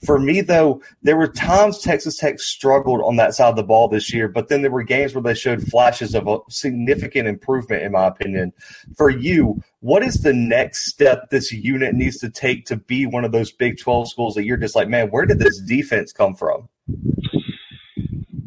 For 0.04 0.18
me, 0.18 0.42
though, 0.42 0.82
there 1.02 1.16
were 1.16 1.28
times 1.28 1.78
Texas 1.78 2.16
Tech 2.16 2.38
struggled 2.40 3.00
on 3.00 3.16
that 3.16 3.34
side 3.34 3.48
of 3.48 3.56
the 3.56 3.62
ball 3.62 3.77
ball 3.78 3.88
this 3.88 4.12
year, 4.12 4.26
but 4.26 4.48
then 4.48 4.62
there 4.62 4.70
were 4.70 4.82
games 4.82 5.14
where 5.14 5.22
they 5.22 5.34
showed 5.34 5.62
flashes 5.68 6.14
of 6.14 6.26
a 6.26 6.38
significant 6.48 7.28
improvement, 7.28 7.82
in 7.82 7.92
my 7.92 8.06
opinion. 8.06 8.52
For 8.96 9.08
you, 9.08 9.62
what 9.80 10.02
is 10.02 10.22
the 10.22 10.32
next 10.32 10.86
step 10.86 11.30
this 11.30 11.52
unit 11.52 11.94
needs 11.94 12.18
to 12.18 12.30
take 12.30 12.66
to 12.66 12.76
be 12.76 13.06
one 13.06 13.24
of 13.24 13.30
those 13.30 13.52
Big 13.52 13.78
12 13.78 14.10
schools 14.10 14.34
that 14.34 14.44
you're 14.44 14.56
just 14.56 14.74
like, 14.74 14.88
man, 14.88 15.10
where 15.10 15.26
did 15.26 15.38
this 15.38 15.60
defense 15.60 16.12
come 16.12 16.34
from? 16.34 16.68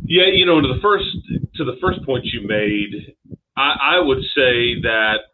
Yeah, 0.03 0.27
you 0.27 0.45
know, 0.45 0.59
to 0.59 0.67
the 0.67 0.81
first 0.81 1.05
to 1.55 1.63
the 1.63 1.77
first 1.79 2.03
point 2.05 2.25
you 2.25 2.45
made, 2.45 3.15
I, 3.55 3.95
I 3.95 3.99
would 3.99 4.23
say 4.35 4.81
that 4.83 5.31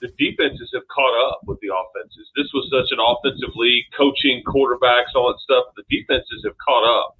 the 0.00 0.10
defenses 0.18 0.70
have 0.74 0.86
caught 0.88 1.14
up 1.30 1.40
with 1.46 1.58
the 1.60 1.70
offenses. 1.70 2.26
This 2.34 2.50
was 2.54 2.66
such 2.70 2.90
an 2.90 2.98
offensive 2.98 3.54
league, 3.54 3.84
coaching, 3.96 4.42
quarterbacks, 4.46 5.14
all 5.14 5.30
that 5.30 5.38
stuff. 5.38 5.70
The 5.76 5.86
defenses 5.90 6.42
have 6.44 6.54
caught 6.58 6.82
up 6.82 7.17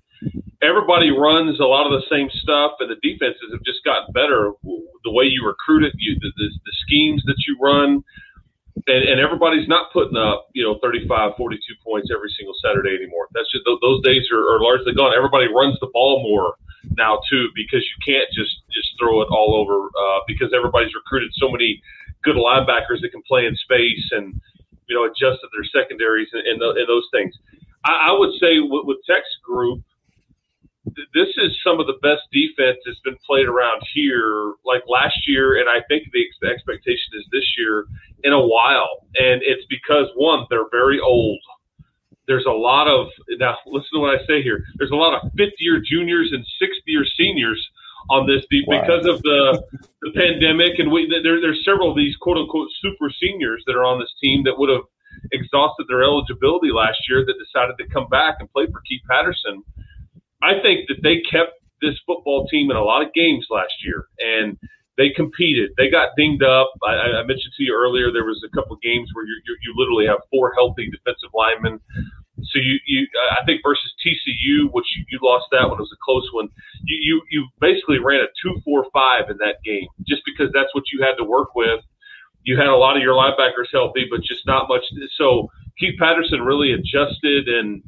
everybody 0.62 1.10
runs 1.10 1.60
a 1.60 1.68
lot 1.68 1.86
of 1.86 1.94
the 1.94 2.06
same 2.10 2.28
stuff, 2.42 2.72
and 2.80 2.90
the 2.90 2.98
defenses 3.02 3.50
have 3.52 3.62
just 3.62 3.84
gotten 3.84 4.12
better. 4.12 4.52
The 5.04 5.14
way 5.14 5.24
you 5.24 5.46
recruit 5.46 5.84
it, 5.84 5.94
you, 5.96 6.18
the, 6.20 6.30
the, 6.36 6.48
the 6.50 6.74
schemes 6.86 7.22
that 7.26 7.38
you 7.46 7.56
run, 7.60 8.02
and, 8.86 9.02
and 9.06 9.20
everybody's 9.20 9.68
not 9.68 9.92
putting 9.92 10.16
up, 10.16 10.48
you 10.54 10.64
know, 10.64 10.78
35, 10.82 11.36
42 11.36 11.60
points 11.84 12.10
every 12.12 12.30
single 12.36 12.54
Saturday 12.62 12.94
anymore. 12.94 13.28
That's 13.34 13.50
just 13.50 13.64
those 13.66 14.02
days 14.02 14.26
are, 14.32 14.42
are 14.56 14.60
largely 14.60 14.94
gone. 14.94 15.14
Everybody 15.14 15.46
runs 15.46 15.78
the 15.80 15.90
ball 15.92 16.22
more 16.22 16.54
now 16.96 17.20
too 17.28 17.48
because 17.54 17.82
you 17.82 17.98
can't 18.00 18.30
just 18.32 18.62
just 18.70 18.94
throw 18.98 19.20
it 19.20 19.28
all 19.30 19.54
over 19.54 19.90
uh, 19.90 20.20
because 20.26 20.54
everybody's 20.54 20.94
recruited 20.94 21.30
so 21.34 21.50
many 21.50 21.82
good 22.22 22.36
linebackers 22.36 23.02
that 23.02 23.10
can 23.10 23.22
play 23.26 23.46
in 23.46 23.54
space 23.56 24.08
and 24.12 24.40
you 24.86 24.94
know 24.94 25.04
adjusted 25.04 25.50
their 25.52 25.66
secondaries 25.74 26.28
and, 26.32 26.46
and, 26.46 26.60
the, 26.60 26.70
and 26.78 26.88
those 26.88 27.06
things. 27.12 27.34
I, 27.84 28.10
I 28.10 28.12
would 28.12 28.32
say 28.40 28.60
with, 28.62 28.86
with 28.86 28.98
Tech's 29.06 29.36
group 29.44 29.82
this 30.86 31.28
is 31.36 31.56
some 31.64 31.80
of 31.80 31.86
the 31.86 31.98
best 32.02 32.22
defense 32.32 32.78
that's 32.84 33.00
been 33.00 33.18
played 33.26 33.46
around 33.46 33.82
here, 33.94 34.54
like 34.64 34.82
last 34.88 35.26
year, 35.26 35.60
and 35.60 35.68
I 35.68 35.84
think 35.88 36.08
the 36.12 36.48
expectation 36.48 37.12
is 37.14 37.24
this 37.32 37.44
year 37.56 37.86
in 38.24 38.32
a 38.32 38.40
while. 38.40 39.06
And 39.18 39.42
it's 39.42 39.64
because 39.68 40.06
one, 40.16 40.46
they're 40.50 40.70
very 40.70 41.00
old. 41.00 41.40
There's 42.26 42.46
a 42.46 42.52
lot 42.52 42.88
of 42.88 43.08
now. 43.40 43.56
Listen 43.66 43.88
to 43.94 44.00
what 44.00 44.14
I 44.14 44.24
say 44.26 44.42
here. 44.42 44.62
There's 44.76 44.90
a 44.90 45.00
lot 45.00 45.16
of 45.16 45.32
fifth 45.32 45.56
year 45.58 45.80
juniors 45.80 46.30
and 46.32 46.44
sixth 46.60 46.82
year 46.86 47.04
seniors 47.16 47.58
on 48.10 48.26
this 48.26 48.44
deep 48.50 48.64
wow. 48.68 48.80
because 48.80 49.06
of 49.06 49.22
the 49.22 49.62
the 50.02 50.12
pandemic, 50.12 50.78
and 50.78 50.92
we 50.92 51.08
there 51.08 51.40
there's 51.40 51.64
several 51.64 51.90
of 51.90 51.96
these 51.96 52.14
quote 52.20 52.36
unquote 52.36 52.68
super 52.82 53.10
seniors 53.18 53.64
that 53.66 53.76
are 53.76 53.84
on 53.84 53.98
this 53.98 54.12
team 54.20 54.44
that 54.44 54.58
would 54.58 54.68
have 54.68 54.84
exhausted 55.32 55.86
their 55.88 56.02
eligibility 56.02 56.70
last 56.70 57.00
year 57.08 57.24
that 57.24 57.34
decided 57.40 57.74
to 57.80 57.88
come 57.88 58.08
back 58.08 58.36
and 58.40 58.52
play 58.52 58.66
for 58.66 58.80
Keith 58.86 59.02
Patterson 59.08 59.64
I 60.42 60.60
think 60.62 60.88
that 60.88 61.02
they 61.02 61.20
kept 61.30 61.58
this 61.80 61.98
football 62.06 62.46
team 62.46 62.70
in 62.70 62.76
a 62.76 62.82
lot 62.82 63.02
of 63.02 63.12
games 63.12 63.46
last 63.50 63.74
year, 63.82 64.06
and 64.18 64.58
they 64.96 65.10
competed. 65.14 65.70
They 65.78 65.90
got 65.90 66.14
dinged 66.18 66.42
up. 66.42 66.70
I, 66.82 67.22
I 67.22 67.26
mentioned 67.26 67.54
to 67.56 67.62
you 67.62 67.74
earlier 67.74 68.10
there 68.10 68.26
was 68.26 68.42
a 68.42 68.54
couple 68.54 68.74
of 68.74 68.82
games 68.82 69.08
where 69.14 69.24
you, 69.24 69.34
you, 69.46 69.56
you 69.62 69.72
literally 69.78 70.06
have 70.06 70.18
four 70.30 70.52
healthy 70.54 70.90
defensive 70.90 71.30
linemen. 71.32 71.78
So 72.50 72.58
you, 72.58 72.78
you 72.86 73.06
I 73.34 73.44
think 73.46 73.62
versus 73.64 73.94
TCU, 73.98 74.70
which 74.70 74.86
you, 74.96 75.04
you 75.10 75.18
lost 75.22 75.46
that 75.50 75.66
one, 75.70 75.78
it 75.78 75.86
was 75.86 75.94
a 75.94 76.02
close 76.04 76.28
one. 76.32 76.48
You, 76.84 76.98
you 77.00 77.22
you 77.30 77.46
basically 77.60 77.98
ran 77.98 78.20
a 78.20 78.30
two 78.42 78.60
four 78.64 78.86
five 78.92 79.30
in 79.30 79.38
that 79.38 79.62
game 79.64 79.86
just 80.06 80.22
because 80.24 80.50
that's 80.54 80.72
what 80.74 80.84
you 80.92 81.02
had 81.02 81.14
to 81.18 81.24
work 81.24 81.54
with. 81.54 81.82
You 82.42 82.56
had 82.56 82.70
a 82.70 82.76
lot 82.78 82.96
of 82.96 83.02
your 83.02 83.14
linebackers 83.14 83.70
healthy, 83.72 84.06
but 84.10 84.22
just 84.22 84.46
not 84.46 84.68
much. 84.68 84.82
So 85.16 85.50
Keith 85.78 85.98
Patterson 85.98 86.42
really 86.42 86.72
adjusted, 86.72 87.48
and 87.48 87.82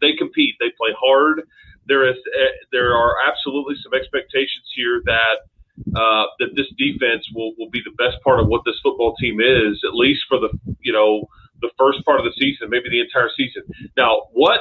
they 0.00 0.12
compete. 0.16 0.56
They 0.60 0.72
play 0.76 0.92
hard 0.96 1.42
there 1.88 2.08
is 2.08 2.16
uh, 2.16 2.54
there 2.70 2.94
are 2.94 3.16
absolutely 3.26 3.74
some 3.82 3.94
expectations 3.94 4.68
here 4.76 5.02
that 5.04 5.48
uh, 5.96 6.24
that 6.38 6.54
this 6.54 6.66
defense 6.76 7.24
will, 7.34 7.52
will 7.58 7.70
be 7.70 7.80
the 7.84 7.94
best 7.96 8.22
part 8.22 8.40
of 8.40 8.46
what 8.46 8.62
this 8.64 8.76
football 8.82 9.14
team 9.16 9.40
is, 9.40 9.80
at 9.84 9.94
least 9.94 10.20
for 10.28 10.38
the 10.38 10.48
you 10.80 10.92
know 10.92 11.26
the 11.60 11.70
first 11.78 12.04
part 12.04 12.20
of 12.20 12.24
the 12.24 12.32
season, 12.38 12.70
maybe 12.70 12.88
the 12.90 13.00
entire 13.00 13.30
season. 13.36 13.62
Now, 13.96 14.28
what 14.32 14.60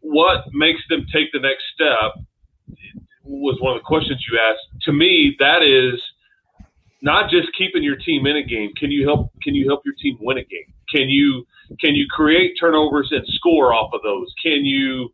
what 0.00 0.44
makes 0.52 0.80
them 0.88 1.06
take 1.12 1.32
the 1.32 1.40
next 1.40 1.64
step 1.74 2.24
was 3.24 3.58
one 3.60 3.76
of 3.76 3.80
the 3.80 3.86
questions 3.86 4.22
you 4.30 4.38
asked. 4.38 4.82
To 4.82 4.92
me, 4.92 5.34
that 5.38 5.62
is 5.62 6.00
not 7.02 7.30
just 7.30 7.48
keeping 7.56 7.82
your 7.82 7.96
team 7.96 8.26
in 8.26 8.36
a 8.36 8.42
game. 8.42 8.72
Can 8.76 8.90
you 8.90 9.06
help? 9.06 9.32
Can 9.42 9.54
you 9.54 9.68
help 9.68 9.82
your 9.84 9.94
team 10.00 10.16
win 10.20 10.38
a 10.38 10.44
game? 10.44 10.72
Can 10.94 11.08
you 11.08 11.46
Can 11.80 11.94
you 11.94 12.06
create 12.10 12.54
turnovers 12.58 13.08
and 13.10 13.24
score 13.28 13.74
off 13.74 13.90
of 13.92 14.02
those? 14.02 14.32
Can 14.42 14.64
you 14.64 15.12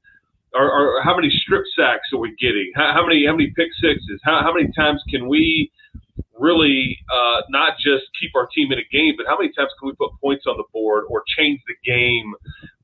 or, 0.55 0.71
or 0.71 1.03
how 1.03 1.15
many 1.15 1.31
strip 1.31 1.65
sacks 1.77 2.09
are 2.13 2.19
we 2.19 2.35
getting? 2.41 2.73
How, 2.75 2.93
how 2.95 3.07
many 3.07 3.27
how 3.27 3.33
many 3.33 3.53
pick 3.57 3.69
sixes? 3.81 4.21
How, 4.25 4.43
how 4.43 4.53
many 4.53 4.71
times 4.77 5.03
can 5.11 5.29
we 5.29 5.71
really 6.39 6.99
uh, 7.13 7.43
not 7.51 7.75
just 7.77 8.05
keep 8.19 8.33
our 8.35 8.49
team 8.55 8.73
in 8.73 8.79
a 8.79 8.89
game, 8.91 9.15
but 9.17 9.27
how 9.29 9.37
many 9.39 9.53
times 9.53 9.71
can 9.79 9.89
we 9.89 9.95
put 9.95 10.11
points 10.21 10.45
on 10.47 10.57
the 10.57 10.65
board 10.73 11.05
or 11.09 11.23
change 11.37 11.61
the 11.69 11.77
game 11.85 12.33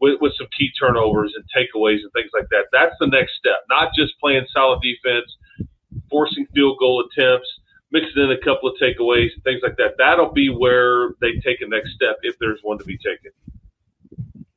with, 0.01 0.21
with 0.21 0.33
some 0.37 0.47
key 0.57 0.71
turnovers 0.79 1.33
and 1.35 1.45
takeaways 1.57 2.05
and 2.05 2.13
things 2.13 2.31
like 2.35 2.49
that? 2.51 2.69
That's 2.71 2.95
the 3.01 3.07
next 3.09 3.33
step. 3.39 3.65
Not 3.69 3.91
just 3.97 4.13
playing 4.21 4.47
solid 4.53 4.81
defense, 4.83 5.27
forcing 6.11 6.47
field 6.55 6.79
goal 6.79 7.03
attempts, 7.03 7.49
mixing 7.91 8.23
in 8.23 8.31
a 8.31 8.39
couple 8.45 8.69
of 8.69 8.77
takeaways 8.81 9.33
and 9.35 9.43
things 9.43 9.61
like 9.63 9.77
that. 9.77 9.97
That'll 9.99 10.33
be 10.33 10.51
where 10.51 11.15
they 11.21 11.41
take 11.45 11.61
a 11.61 11.69
next 11.69 11.95
step 11.95 12.17
if 12.23 12.39
there's 12.39 12.61
one 12.63 12.79
to 12.79 12.85
be 12.85 12.99
taken. 12.99 13.33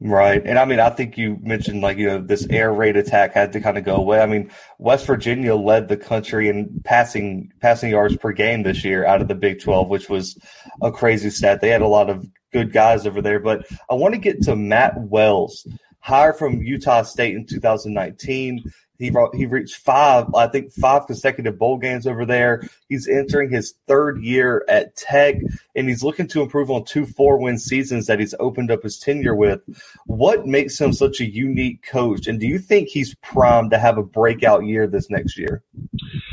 Right. 0.01 0.41
And 0.45 0.57
I 0.57 0.63
mean, 0.63 0.79
I 0.79 0.89
think 0.89 1.17
you 1.17 1.37
mentioned 1.41 1.81
like, 1.81 1.97
you 1.97 2.07
know, 2.07 2.21
this 2.21 2.47
air 2.49 2.71
raid 2.71 2.95
attack 2.95 3.33
had 3.33 3.51
to 3.51 3.59
kind 3.59 3.77
of 3.77 3.83
go 3.83 3.97
away. 3.97 4.21
I 4.21 4.25
mean, 4.27 4.49
West 4.77 5.05
Virginia 5.05 5.55
led 5.55 5.89
the 5.89 5.97
country 5.97 6.47
in 6.47 6.81
passing, 6.85 7.51
passing 7.59 7.89
yards 7.89 8.15
per 8.15 8.31
game 8.31 8.63
this 8.63 8.85
year 8.85 9.05
out 9.05 9.21
of 9.21 9.27
the 9.27 9.35
Big 9.35 9.61
12, 9.61 9.89
which 9.89 10.07
was 10.07 10.37
a 10.81 10.89
crazy 10.89 11.29
stat. 11.29 11.59
They 11.59 11.69
had 11.69 11.81
a 11.81 11.87
lot 11.87 12.09
of 12.09 12.25
good 12.53 12.71
guys 12.71 13.05
over 13.05 13.21
there, 13.21 13.41
but 13.41 13.65
I 13.89 13.95
want 13.95 14.13
to 14.13 14.21
get 14.21 14.41
to 14.43 14.55
Matt 14.55 14.93
Wells, 14.97 15.67
hired 15.99 16.37
from 16.37 16.63
Utah 16.63 17.01
State 17.03 17.35
in 17.35 17.45
2019. 17.45 18.63
He 18.99 19.13
he 19.33 19.45
reached 19.45 19.77
five, 19.77 20.25
I 20.35 20.47
think, 20.47 20.73
five 20.73 21.07
consecutive 21.07 21.57
bowl 21.57 21.77
games 21.77 22.05
over 22.05 22.25
there. 22.25 22.63
He's 22.89 23.07
entering 23.07 23.49
his 23.49 23.73
third 23.87 24.21
year 24.21 24.65
at 24.67 24.93
Tech, 24.97 25.35
and 25.73 25.87
he's 25.87 26.03
looking 26.03 26.27
to 26.27 26.41
improve 26.41 26.69
on 26.69 26.83
two 26.83 27.05
four-win 27.05 27.57
seasons 27.57 28.07
that 28.07 28.19
he's 28.19 28.35
opened 28.41 28.71
up 28.71 28.83
his 28.83 28.99
tenure 28.99 29.35
with. 29.35 29.61
What 30.05 30.45
makes 30.45 30.79
him 30.79 30.91
such 30.91 31.21
a 31.21 31.25
unique 31.25 31.81
coach, 31.81 32.27
and 32.27 32.41
do 32.41 32.45
you 32.45 32.59
think 32.59 32.89
he's 32.89 33.15
primed 33.15 33.71
to 33.71 33.79
have 33.79 33.97
a 33.97 34.03
breakout 34.03 34.65
year 34.65 34.85
this 34.85 35.09
next 35.09 35.37
year? 35.37 35.63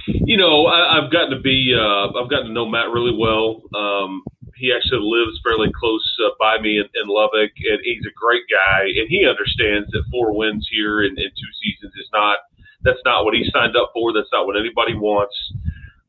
You 0.09 0.37
know, 0.37 0.67
I, 0.67 1.01
have 1.01 1.13
gotten 1.13 1.31
to 1.31 1.41
be, 1.41 1.73
uh, 1.73 2.19
I've 2.19 2.29
gotten 2.29 2.47
to 2.49 2.53
know 2.53 2.67
Matt 2.67 2.91
really 2.91 3.17
well. 3.17 3.63
Um, 3.77 4.25
he 4.57 4.73
actually 4.75 5.05
lives 5.05 5.39
fairly 5.45 5.71
close 5.79 6.17
uh, 6.25 6.31
by 6.41 6.59
me 6.61 6.79
in, 6.79 6.87
in 7.01 7.07
Lubbock, 7.07 7.53
and 7.63 7.79
he's 7.85 8.05
a 8.07 8.15
great 8.17 8.43
guy, 8.51 8.89
and 8.97 9.09
he 9.09 9.29
understands 9.29 9.89
that 9.93 10.03
four 10.11 10.35
wins 10.35 10.67
here 10.71 11.05
in, 11.05 11.13
in 11.13 11.31
two 11.31 11.53
seasons 11.63 11.93
is 11.95 12.09
not 12.13 12.39
that's 12.87 13.03
not 13.05 13.27
what 13.27 13.35
he 13.35 13.43
signed 13.51 13.75
up 13.75 13.91
for. 13.93 14.15
That's 14.15 14.31
not 14.33 14.47
what 14.47 14.57
anybody 14.57 14.95
wants. 14.95 15.35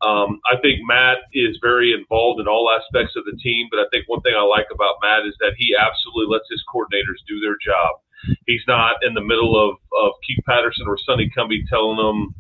Um, 0.06 0.40
I 0.46 0.62
think 0.62 0.86
Matt 0.86 1.26
is 1.34 1.58
very 1.58 1.92
involved 1.92 2.40
in 2.40 2.48
all 2.48 2.70
aspects 2.70 3.18
of 3.18 3.26
the 3.26 3.34
team, 3.42 3.66
but 3.74 3.82
I 3.82 3.90
think 3.90 4.06
one 4.06 4.22
thing 4.22 4.38
I 4.38 4.46
like 4.46 4.70
about 4.70 5.02
Matt 5.02 5.26
is 5.26 5.34
that 5.42 5.58
he 5.58 5.74
absolutely 5.74 6.30
lets 6.30 6.46
his 6.54 6.62
coordinators 6.70 7.18
do 7.28 7.42
their 7.42 7.58
job. 7.58 7.98
He's 8.46 8.62
not 8.68 9.02
in 9.02 9.16
the 9.16 9.26
middle 9.26 9.58
of, 9.58 9.82
of 9.98 10.14
Keith 10.22 10.46
Patterson 10.46 10.86
or 10.86 10.98
Sonny 11.02 11.32
Cumbie 11.36 11.66
telling 11.68 11.98
them, 11.98 12.36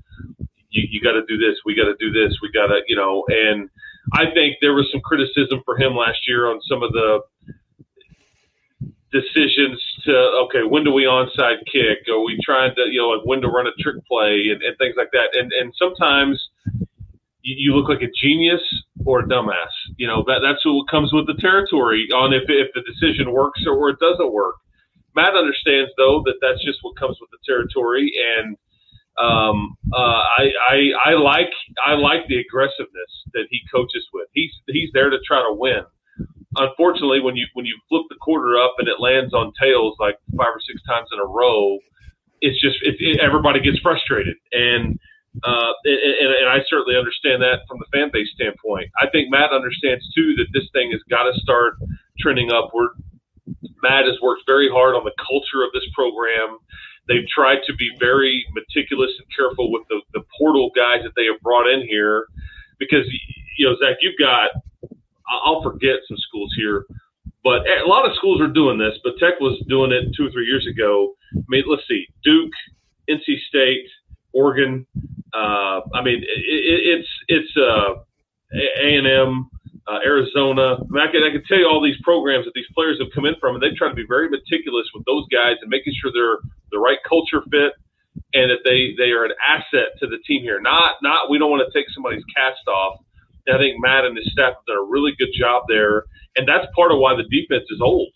you, 0.70 0.86
you 0.86 1.02
got 1.02 1.18
to 1.18 1.26
do 1.26 1.38
this, 1.38 1.58
we 1.66 1.74
got 1.74 1.90
to 1.90 1.98
do 1.98 2.14
this, 2.14 2.38
we 2.42 2.52
got 2.54 2.68
to, 2.68 2.82
you 2.88 2.96
know, 2.96 3.26
and 3.28 3.70
I 4.14 4.30
think 4.34 4.58
there 4.62 4.74
was 4.74 4.88
some 4.92 5.02
criticism 5.02 5.62
for 5.66 5.78
him 5.78 5.96
last 5.96 6.28
year 6.28 6.46
on 6.46 6.62
some 6.70 6.84
of 6.84 6.92
the 6.94 7.26
decisions 9.12 9.82
to 10.08 10.16
okay, 10.48 10.64
when 10.64 10.84
do 10.84 10.92
we 10.92 11.04
onside 11.04 11.60
kick? 11.72 12.08
Are 12.08 12.24
we 12.24 12.40
trying 12.44 12.74
to 12.76 12.84
you 12.90 13.00
know 13.00 13.10
like 13.10 13.26
when 13.26 13.42
to 13.42 13.48
run 13.48 13.68
a 13.68 13.76
trick 13.84 14.00
play 14.08 14.50
and, 14.50 14.64
and 14.64 14.78
things 14.78 14.96
like 14.98 15.12
that? 15.12 15.36
And 15.36 15.52
and 15.52 15.74
sometimes 15.78 16.40
you, 17.44 17.76
look 17.76 17.88
like 17.88 18.02
a 18.02 18.12
genius 18.12 18.62
or 19.06 19.20
a 19.20 19.28
dumbass. 19.28 19.72
You 19.98 20.08
know 20.08 20.24
that 20.28 20.40
that's 20.42 20.66
what 20.66 20.90
comes 20.90 21.12
with 21.14 21.28
the 21.28 21.38
territory 21.40 22.08
on 22.16 22.34
if 22.34 22.44
if 22.48 22.72
the 22.74 22.84
decision 22.84 23.32
works 23.32 23.62
or 23.68 23.90
it 23.90 24.00
doesn't 24.00 24.34
work. 24.34 24.56
Matt 25.16 25.36
understands 25.36 25.92
though 25.98 26.24
that 26.26 26.40
that's 26.42 26.64
just 26.64 26.80
what 26.82 26.98
comes 26.98 27.18
with 27.20 27.30
the 27.32 27.40
territory, 27.46 28.12
and 28.16 28.58
um, 29.18 29.78
uh, 29.94 30.22
I, 30.40 30.52
I 30.70 30.78
I 31.06 31.14
like 31.14 31.52
I 31.86 31.94
like 31.94 32.28
the 32.28 32.40
aggressiveness 32.40 33.12
that 33.34 33.48
he 33.50 33.62
coaches 33.74 34.06
with. 34.14 34.28
He's 34.34 34.52
he's 34.68 34.90
there 34.94 35.10
to 35.10 35.18
try 35.28 35.40
to 35.40 35.54
win 35.54 35.84
unfortunately, 36.58 37.22
when 37.22 37.36
you 37.36 37.46
when 37.54 37.66
you 37.66 37.78
flip 37.90 38.04
the 38.10 38.16
quarter 38.20 38.58
up 38.58 38.76
and 38.80 38.88
it 38.88 39.00
lands 39.00 39.34
on 39.34 39.54
tails 39.60 39.96
like 40.00 40.18
five 40.38 40.54
or 40.54 40.62
six 40.62 40.82
times 40.84 41.08
in 41.14 41.20
a 41.20 41.26
row, 41.26 41.78
it's 42.42 42.60
just 42.62 42.78
it, 42.82 42.96
it, 43.00 43.20
everybody 43.20 43.60
gets 43.60 43.80
frustrated, 43.80 44.36
and, 44.52 45.00
uh, 45.44 45.74
and 45.86 46.30
and 46.34 46.50
I 46.50 46.60
certainly 46.70 46.98
understand 46.98 47.42
that 47.42 47.66
from 47.68 47.80
the 47.80 47.90
fan 47.94 48.10
base 48.12 48.30
standpoint. 48.34 48.90
I 49.00 49.10
think 49.10 49.30
Matt 49.30 49.54
understands 49.54 50.06
too 50.14 50.36
that 50.38 50.50
this 50.54 50.66
thing 50.74 50.92
has 50.92 51.02
got 51.10 51.30
to 51.30 51.34
start 51.42 51.76
trending 52.20 52.52
upward. 52.52 52.98
Matt 53.82 54.06
has 54.06 54.18
worked 54.22 54.44
very 54.46 54.70
hard 54.70 54.96
on 54.96 55.06
the 55.06 55.16
culture 55.18 55.64
of 55.64 55.72
this 55.74 55.86
program. 55.94 56.58
They've 57.08 57.28
tried 57.32 57.64
to 57.68 57.74
be 57.76 57.90
very 58.00 58.44
meticulous 58.52 59.12
and 59.16 59.28
careful 59.32 59.72
with 59.72 59.88
the, 59.88 60.02
the 60.14 60.24
portal 60.38 60.72
guys 60.76 61.08
that 61.08 61.16
they 61.16 61.26
have 61.32 61.40
brought 61.42 61.66
in 61.66 61.88
here 61.88 62.28
because 62.80 63.06
you 63.58 63.66
know 63.66 63.76
Zach, 63.80 63.98
you've 64.02 64.20
got 64.20 64.52
I'll 65.30 65.62
forget 65.62 66.00
some 66.08 66.18
schools 66.18 66.54
here, 66.58 66.86
but 67.44 67.62
a 67.68 67.88
lot 67.88 68.10
of 68.10 68.16
schools 68.16 68.42
are 68.42 68.48
doing 68.48 68.78
this. 68.78 68.94
But 69.04 69.14
Tech 69.20 69.40
was 69.40 69.62
doing 69.68 69.92
it 69.92 70.14
two 70.16 70.28
or 70.28 70.32
three 70.32 70.46
years 70.46 70.68
ago. 70.68 71.14
I 71.36 71.44
mean, 71.48 71.64
let's 71.68 71.84
see, 71.88 72.06
Duke, 72.24 72.54
NC 73.10 73.40
State, 73.48 73.88
Oregon. 74.34 74.86
Uh, 75.34 75.82
I 75.94 76.02
mean, 76.04 76.24
it, 76.24 76.26
it, 76.26 77.00
it's 77.00 77.10
it's 77.28 77.58
uh, 77.58 78.00
A 78.54 78.98
and 78.98 79.08
M, 79.08 79.50
uh, 79.88 80.00
Arizona. 80.06 80.76
I, 80.76 80.86
mean, 80.90 81.04
I 81.04 81.12
can 81.12 81.24
I 81.24 81.32
can 81.32 81.44
tell 81.48 81.58
you 81.58 81.68
all 81.68 81.82
these 81.82 82.00
programs 82.04 82.46
that 82.46 82.54
these 82.56 82.70
players 82.74 83.00
have 83.00 83.10
come 83.14 83.26
in 83.26 83.36
from, 83.40 83.56
and 83.56 83.64
they 83.64 83.76
try 83.76 83.90
to 83.90 83.96
be 83.96 84.06
very 84.08 84.30
meticulous 84.30 84.88
with 84.94 85.06
those 85.06 85.26
guys 85.32 85.56
and 85.62 85.70
making 85.70 85.94
sure 86.02 86.12
they're 86.12 86.40
the 86.72 86.80
right 86.80 87.00
culture 87.08 87.42
fit 87.52 87.74
and 88.34 88.52
that 88.52 88.64
they 88.66 88.94
they 88.98 89.12
are 89.12 89.26
an 89.26 89.34
asset 89.48 89.96
to 90.00 90.08
the 90.08 90.18
team 90.28 90.42
here. 90.42 90.60
Not 90.60 90.96
not 91.02 91.30
we 91.30 91.38
don't 91.38 91.52
want 91.52 91.64
to 91.66 91.78
take 91.78 91.88
somebody's 91.94 92.24
cast 92.36 92.68
off 92.68 93.00
I 93.56 93.58
think 93.58 93.78
Matt 93.80 94.06
and 94.06 94.18
his 94.18 94.30
staff 94.32 94.56
have 94.56 94.66
done 94.68 94.78
a 94.78 94.90
really 94.90 95.14
good 95.18 95.32
job 95.38 95.64
there, 95.68 96.06
and 96.36 96.48
that's 96.48 96.68
part 96.76 96.92
of 96.92 97.00
why 97.00 97.16
the 97.16 97.24
defense 97.24 97.66
is 97.70 97.82
old. 97.82 98.12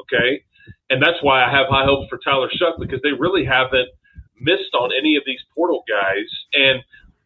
Okay, 0.00 0.44
and 0.90 1.02
that's 1.02 1.22
why 1.22 1.44
I 1.44 1.50
have 1.50 1.66
high 1.68 1.84
hopes 1.84 2.08
for 2.10 2.18
Tyler 2.18 2.50
Shough 2.50 2.78
because 2.78 3.00
they 3.02 3.12
really 3.12 3.44
haven't 3.44 3.88
missed 4.40 4.74
on 4.74 4.90
any 4.96 5.16
of 5.16 5.22
these 5.26 5.40
portal 5.54 5.84
guys. 5.88 6.28
And 6.52 6.82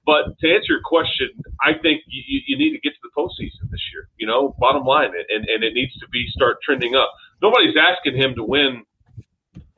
but 0.06 0.38
to 0.40 0.46
answer 0.48 0.72
your 0.72 0.80
question, 0.84 1.28
I 1.60 1.72
think 1.74 2.02
you, 2.08 2.40
you 2.46 2.56
need 2.56 2.72
to 2.72 2.80
get 2.80 2.94
to 2.94 3.02
the 3.02 3.12
postseason 3.16 3.68
this 3.70 3.82
year. 3.92 4.08
You 4.16 4.26
know, 4.26 4.54
bottom 4.58 4.84
line, 4.84 5.10
and 5.14 5.44
and 5.48 5.64
it 5.64 5.74
needs 5.74 5.94
to 5.98 6.08
be 6.08 6.26
start 6.30 6.58
trending 6.64 6.94
up. 6.94 7.12
Nobody's 7.42 7.76
asking 7.76 8.16
him 8.16 8.34
to 8.36 8.44
win 8.44 8.84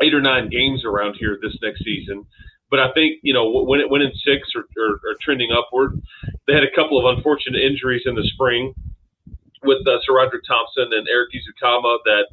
eight 0.03 0.15
or 0.15 0.21
nine 0.21 0.49
games 0.49 0.85
around 0.85 1.17
here 1.19 1.39
this 1.43 1.57
next 1.63 1.85
season. 1.85 2.27
But 2.71 2.81
I 2.81 2.93
think 2.93 3.19
you 3.23 3.35
know 3.35 3.51
when 3.51 3.81
it 3.81 3.91
went 3.91 4.05
in 4.05 4.13
six 4.25 4.49
or, 4.55 4.65
or, 4.79 5.01
or 5.03 5.17
trending 5.21 5.51
upward, 5.51 6.01
they 6.47 6.55
had 6.55 6.65
a 6.65 6.75
couple 6.75 6.99
of 6.99 7.17
unfortunate 7.17 7.61
injuries 7.61 8.03
in 8.07 8.15
the 8.15 8.25
spring 8.35 8.75
with 9.63 9.87
uh, 9.87 9.99
SaRodorick 10.09 10.47
Thompson 10.47 10.89
and 10.93 11.09
Eric 11.09 11.31
Ezukanma 11.35 11.99
that 12.05 12.27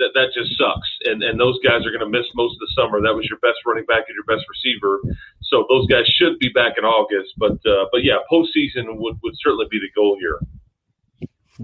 that 0.00 0.10
that 0.14 0.28
just 0.34 0.56
sucks. 0.56 0.88
And 1.04 1.22
and 1.22 1.38
those 1.38 1.58
guys 1.62 1.86
are 1.86 1.92
going 1.92 2.04
to 2.04 2.10
miss 2.10 2.26
most 2.34 2.56
of 2.56 2.60
the 2.60 2.72
summer. 2.74 3.00
That 3.00 3.14
was 3.14 3.28
your 3.28 3.38
best 3.38 3.60
running 3.66 3.84
back 3.84 4.08
and 4.08 4.16
your 4.16 4.26
best 4.26 4.48
receiver. 4.48 5.00
So 5.44 5.66
those 5.68 5.86
guys 5.86 6.08
should 6.08 6.38
be 6.38 6.48
back 6.48 6.74
in 6.80 6.84
August. 6.84 7.36
But 7.36 7.60
uh, 7.68 7.86
but 7.92 8.02
yeah, 8.02 8.24
postseason 8.32 8.96
would 8.98 9.20
would 9.22 9.36
certainly 9.38 9.66
be 9.70 9.78
the 9.78 9.92
goal 9.94 10.16
here. 10.18 10.40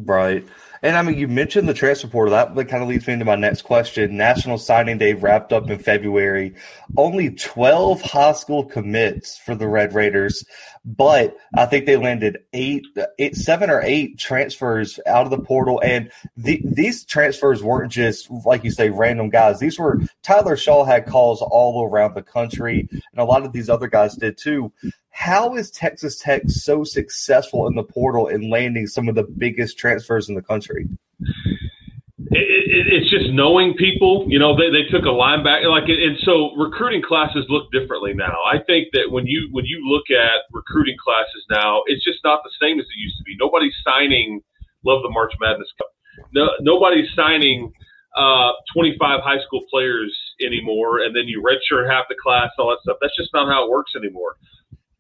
Right. 0.05 0.47
And 0.83 0.95
I 0.95 1.01
mean, 1.01 1.17
you 1.17 1.27
mentioned 1.27 1.69
the 1.69 1.75
transfer 1.75 2.07
portal. 2.07 2.33
That, 2.33 2.55
kind 2.69 2.83
of 2.83 2.89
leads 2.89 3.07
me 3.07 3.15
into 3.15 3.25
my 3.25 3.35
next 3.35 3.63
question. 3.63 4.19
National 4.19 4.59
Signing 4.59 4.99
Day 4.99 5.15
wrapped 5.15 5.51
up 5.51 5.71
in 5.71 5.79
February. 5.79 6.55
Only 6.99 7.31
12 7.31 8.03
high 8.03 8.35
school 8.35 8.63
commits 8.63 9.39
for 9.39 9.55
the 9.55 9.67
Red 9.67 9.95
Raiders, 9.95 10.45
but 10.85 11.39
I 11.57 11.65
think 11.65 11.87
they 11.87 11.97
landed 11.97 12.41
eight, 12.53 12.85
eight 13.19 13.37
seven 13.37 13.71
or 13.71 13.81
eight 13.83 14.19
transfers 14.19 15.01
out 15.07 15.25
of 15.25 15.31
the 15.31 15.41
portal. 15.41 15.81
And 15.83 16.11
the, 16.37 16.61
these 16.63 17.07
transfers 17.07 17.63
weren't 17.63 17.91
just, 17.91 18.31
like 18.45 18.63
you 18.63 18.71
say, 18.71 18.91
random 18.91 19.31
guys. 19.31 19.59
These 19.59 19.79
were 19.79 20.01
Tyler 20.23 20.57
Shough 20.57 20.87
had 20.87 21.07
calls 21.07 21.41
all 21.41 21.85
around 21.85 22.15
the 22.15 22.23
country, 22.23 22.87
and 22.91 23.03
a 23.17 23.25
lot 23.25 23.47
of 23.47 23.53
these 23.53 23.71
other 23.71 23.89
guys 23.89 24.15
did 24.15 24.37
too. 24.37 24.73
How 25.17 25.57
is 25.57 25.71
Texas 25.71 26.19
Tech 26.19 26.43
so 26.47 26.85
successful 26.85 27.67
in 27.67 27.75
the 27.75 27.83
portal 27.83 28.29
and 28.29 28.51
landing 28.51 28.87
some 28.87 29.09
of 29.09 29.15
the 29.15 29.25
biggest 29.25 29.79
transfers 29.79 30.29
in 30.29 30.35
the 30.35 30.43
country? 30.43 30.87
It, 31.19 32.37
it, 32.37 32.85
it's 32.93 33.11
just 33.11 33.33
knowing 33.33 33.73
people. 33.81 34.27
You 34.29 34.39
know, 34.39 34.55
they, 34.55 34.69
they 34.69 34.85
took 34.93 35.09
a 35.09 35.17
linebacker, 35.17 35.73
like, 35.73 35.89
and 35.89 36.19
so 36.21 36.55
recruiting 36.55 37.01
classes 37.01 37.47
look 37.49 37.73
differently 37.73 38.13
now. 38.13 38.37
I 38.45 38.59
think 38.69 38.89
that 38.93 39.09
when 39.11 39.27
you 39.27 39.49
when 39.53 39.65
you 39.65 39.81
look 39.89 40.05
at 40.13 40.45
recruiting 40.53 40.97
classes 41.03 41.43
now, 41.51 41.81
it's 41.87 42.05
just 42.05 42.21
not 42.23 42.45
the 42.45 42.53
same 42.61 42.79
as 42.79 42.85
it 42.85 43.01
used 43.01 43.17
to 43.17 43.25
be. 43.25 43.37
Nobody's 43.41 43.75
signing. 43.83 44.43
Love 44.85 45.01
the 45.03 45.11
March 45.11 45.33
Madness 45.41 45.73
Cup. 45.79 45.89
No, 46.35 46.51
nobody's 46.61 47.09
signing 47.17 47.73
uh, 48.15 48.53
25 48.75 49.01
high 49.25 49.41
school 49.47 49.65
players 49.71 50.15
anymore, 50.45 51.01
and 51.01 51.17
then 51.17 51.25
you 51.25 51.41
redshirt 51.41 51.89
half 51.89 52.05
the 52.11 52.17
class, 52.23 52.51
all 52.59 52.69
that 52.69 52.79
stuff. 52.83 52.99
That's 53.01 53.17
just 53.17 53.33
not 53.33 53.49
how 53.49 53.65
it 53.65 53.71
works 53.71 53.93
anymore 53.97 54.37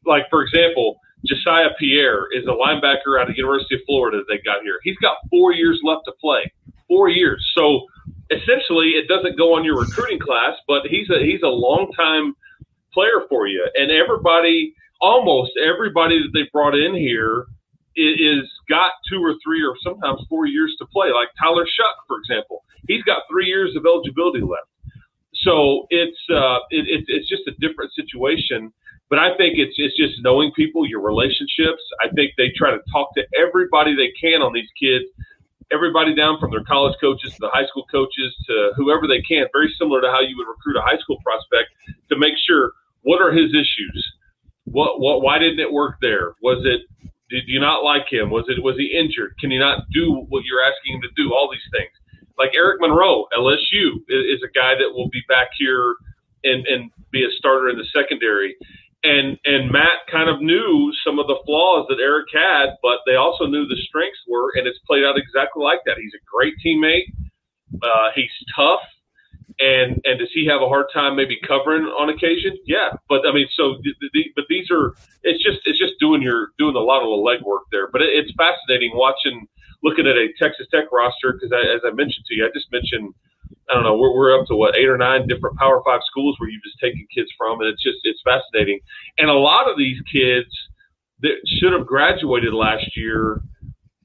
like 0.06 0.24
for 0.30 0.42
example, 0.42 1.00
Josiah 1.26 1.70
Pierre 1.78 2.26
is 2.32 2.44
a 2.44 2.54
linebacker 2.54 3.20
out 3.20 3.30
of 3.30 3.36
University 3.36 3.74
of 3.76 3.80
Florida 3.86 4.18
that 4.18 4.26
they 4.28 4.40
got 4.44 4.62
here. 4.62 4.78
He's 4.82 4.98
got 4.98 5.16
four 5.30 5.52
years 5.52 5.80
left 5.82 6.02
to 6.06 6.12
play. 6.20 6.52
Four 6.88 7.08
years. 7.08 7.44
So 7.56 7.86
essentially 8.30 8.94
it 8.94 9.08
doesn't 9.08 9.36
go 9.36 9.54
on 9.54 9.64
your 9.64 9.78
recruiting 9.78 10.18
class, 10.18 10.54
but 10.66 10.86
he's 10.88 11.08
a 11.10 11.22
he's 11.24 11.42
a 11.42 11.48
long 11.48 11.90
time 11.96 12.34
player 12.92 13.26
for 13.28 13.46
you, 13.46 13.66
and 13.74 13.90
everybody, 13.90 14.74
almost 15.00 15.52
everybody 15.62 16.22
that 16.22 16.30
they 16.32 16.48
brought 16.52 16.74
in 16.74 16.94
here 16.94 17.46
is 17.96 18.44
got 18.68 18.92
two 19.08 19.22
or 19.22 19.34
three 19.42 19.64
or 19.64 19.74
sometimes 19.82 20.20
four 20.28 20.46
years 20.46 20.74
to 20.78 20.86
play. 20.92 21.08
Like 21.12 21.28
Tyler 21.40 21.64
Shough, 21.64 21.96
for 22.06 22.18
example, 22.18 22.64
he's 22.88 23.02
got 23.04 23.22
three 23.30 23.46
years 23.46 23.74
of 23.74 23.86
eligibility 23.86 24.40
left. 24.40 24.68
So 25.42 25.86
it's 25.90 26.18
uh, 26.30 26.58
it, 26.70 26.86
it, 26.88 27.04
it's 27.08 27.28
just 27.28 27.42
a 27.46 27.52
different 27.60 27.92
situation. 27.94 28.72
But 29.08 29.18
I 29.20 29.36
think 29.36 29.54
it's 29.58 29.74
it's 29.76 29.96
just 29.96 30.22
knowing 30.22 30.50
people, 30.52 30.86
your 30.86 31.00
relationships. 31.00 31.82
I 32.02 32.08
think 32.14 32.32
they 32.36 32.50
try 32.56 32.72
to 32.72 32.80
talk 32.90 33.14
to 33.14 33.22
everybody 33.38 33.94
they 33.94 34.10
can 34.20 34.42
on 34.42 34.52
these 34.52 34.68
kids, 34.78 35.04
everybody 35.70 36.14
down 36.14 36.38
from 36.40 36.50
their 36.50 36.64
college 36.64 36.96
coaches 37.00 37.30
to 37.32 37.38
the 37.40 37.50
high 37.52 37.66
school 37.66 37.86
coaches 37.90 38.34
to 38.46 38.72
whoever 38.76 39.06
they 39.06 39.22
can. 39.22 39.46
Very 39.52 39.72
similar 39.78 40.00
to 40.00 40.10
how 40.10 40.20
you 40.20 40.36
would 40.36 40.48
recruit 40.48 40.76
a 40.76 40.82
high 40.82 40.98
school 40.98 41.18
prospect 41.22 41.70
to 42.10 42.18
make 42.18 42.34
sure 42.46 42.72
what 43.02 43.22
are 43.22 43.30
his 43.30 43.54
issues. 43.54 44.02
What 44.64 45.00
what 45.00 45.22
why 45.22 45.38
didn't 45.38 45.60
it 45.60 45.72
work 45.72 45.96
there? 46.02 46.34
Was 46.42 46.66
it 46.66 46.82
did 47.30 47.44
you 47.46 47.60
not 47.60 47.84
like 47.84 48.10
him? 48.10 48.30
Was 48.30 48.46
it 48.48 48.62
was 48.62 48.76
he 48.76 48.90
injured? 48.90 49.38
Can 49.38 49.52
he 49.52 49.58
not 49.58 49.86
do 49.92 50.26
what 50.28 50.42
you're 50.44 50.62
asking 50.62 50.96
him 50.96 51.02
to 51.02 51.14
do? 51.14 51.32
All 51.32 51.48
these 51.50 51.62
things. 51.70 51.94
Like 52.36 52.50
Eric 52.54 52.80
Monroe, 52.80 53.26
LSU 53.38 54.02
is, 54.08 54.38
is 54.38 54.42
a 54.42 54.52
guy 54.52 54.74
that 54.74 54.90
will 54.92 55.08
be 55.10 55.22
back 55.28 55.54
here 55.56 55.94
and 56.42 56.66
and 56.66 56.90
be 57.12 57.22
a 57.24 57.30
starter 57.38 57.68
in 57.68 57.78
the 57.78 57.86
secondary 57.94 58.56
and 59.06 59.38
and 59.46 59.70
Matt 59.70 60.02
kind 60.10 60.28
of 60.28 60.42
knew 60.42 60.90
some 61.06 61.18
of 61.18 61.26
the 61.30 61.38
flaws 61.46 61.86
that 61.88 62.02
Eric 62.02 62.26
had, 62.34 62.74
but 62.82 63.06
they 63.06 63.14
also 63.14 63.46
knew 63.46 63.66
the 63.66 63.78
strengths 63.86 64.18
were, 64.26 64.50
and 64.58 64.66
it's 64.66 64.78
played 64.86 65.04
out 65.06 65.14
exactly 65.14 65.62
like 65.62 65.80
that. 65.86 65.96
He's 66.02 66.14
a 66.14 66.22
great 66.26 66.54
teammate. 66.58 67.14
Uh, 67.82 68.10
he's 68.14 68.34
tough, 68.58 68.82
and 69.62 70.02
and 70.02 70.18
does 70.18 70.30
he 70.34 70.46
have 70.50 70.60
a 70.60 70.68
hard 70.68 70.86
time 70.92 71.14
maybe 71.14 71.38
covering 71.46 71.86
on 71.86 72.10
occasion? 72.10 72.58
Yeah, 72.66 72.98
but 73.08 73.22
I 73.22 73.32
mean, 73.32 73.46
so 73.54 73.78
the, 73.82 73.94
the, 74.12 74.22
but 74.34 74.44
these 74.50 74.66
are 74.74 74.98
it's 75.22 75.42
just 75.42 75.62
it's 75.64 75.78
just 75.78 75.94
doing 76.02 76.20
your 76.20 76.50
doing 76.58 76.74
a 76.74 76.82
lot 76.82 77.06
of 77.06 77.08
the 77.08 77.22
legwork 77.22 77.70
there. 77.70 77.86
But 77.86 78.02
it, 78.02 78.10
it's 78.10 78.34
fascinating 78.34 78.90
watching 78.94 79.46
looking 79.86 80.06
at 80.06 80.18
a 80.18 80.34
Texas 80.34 80.66
Tech 80.74 80.90
roster 80.90 81.38
because 81.38 81.54
as 81.54 81.86
I 81.86 81.94
mentioned 81.94 82.26
to 82.26 82.34
you, 82.34 82.42
I 82.42 82.50
just 82.50 82.66
mentioned 82.74 83.14
I 83.68 83.74
don't 83.74 83.82
know, 83.82 83.96
we're, 83.96 84.14
we're 84.14 84.38
up 84.38 84.46
to 84.46 84.56
what 84.56 84.76
eight 84.76 84.88
or 84.88 84.96
nine 84.96 85.26
different 85.26 85.56
Power 85.56 85.82
Five 85.84 86.00
schools 86.06 86.36
where 86.38 86.48
you've 86.48 86.62
just 86.62 86.78
taken 86.80 87.06
kids 87.14 87.28
from, 87.36 87.60
and 87.60 87.68
it's 87.68 87.82
just 87.82 87.98
it's 88.04 88.20
fascinating. 88.24 88.80
And 89.18 89.28
a 89.28 89.34
lot 89.34 89.70
of 89.70 89.76
these 89.76 90.00
kids 90.12 90.48
that 91.20 91.36
should 91.58 91.72
have 91.72 91.86
graduated 91.86 92.52
last 92.52 92.96
year, 92.96 93.42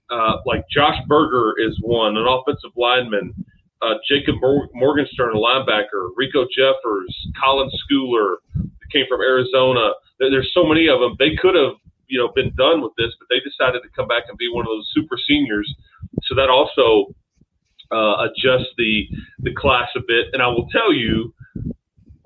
uh, 0.10 0.38
like 0.45 0.63
Josh 0.71 0.98
Berger 1.07 1.53
is 1.60 1.77
one, 1.81 2.17
an 2.17 2.25
offensive 2.27 2.71
lineman. 2.75 3.33
Uh, 3.81 3.95
Jacob 4.07 4.36
Morgenstern, 4.74 5.36
a 5.36 5.39
linebacker. 5.39 6.10
Riko 6.19 6.45
Jeffers, 6.55 7.15
Colin 7.41 7.69
Schooler, 7.81 8.36
came 8.91 9.05
from 9.10 9.21
Arizona. 9.21 9.91
There's 10.19 10.51
so 10.53 10.63
many 10.63 10.88
of 10.88 11.00
them. 11.00 11.15
They 11.17 11.36
could 11.36 11.55
have, 11.55 11.74
you 12.07 12.19
know, 12.19 12.29
been 12.36 12.53
done 12.55 12.81
with 12.81 12.91
this, 12.98 13.10
but 13.17 13.27
they 13.29 13.39
decided 13.39 13.81
to 13.81 13.89
come 13.95 14.07
back 14.07 14.24
and 14.29 14.38
be 14.38 14.50
one 14.53 14.65
of 14.65 14.69
those 14.69 14.89
super 14.93 15.17
seniors. 15.27 15.74
So 16.24 16.36
that 16.36 16.50
also 16.50 17.15
uh, 17.91 18.27
adjust 18.27 18.71
the 18.77 19.07
the 19.39 19.53
class 19.55 19.89
a 19.95 20.01
bit. 20.01 20.31
And 20.33 20.41
I 20.41 20.48
will 20.48 20.67
tell 20.71 20.93
you, 20.93 21.33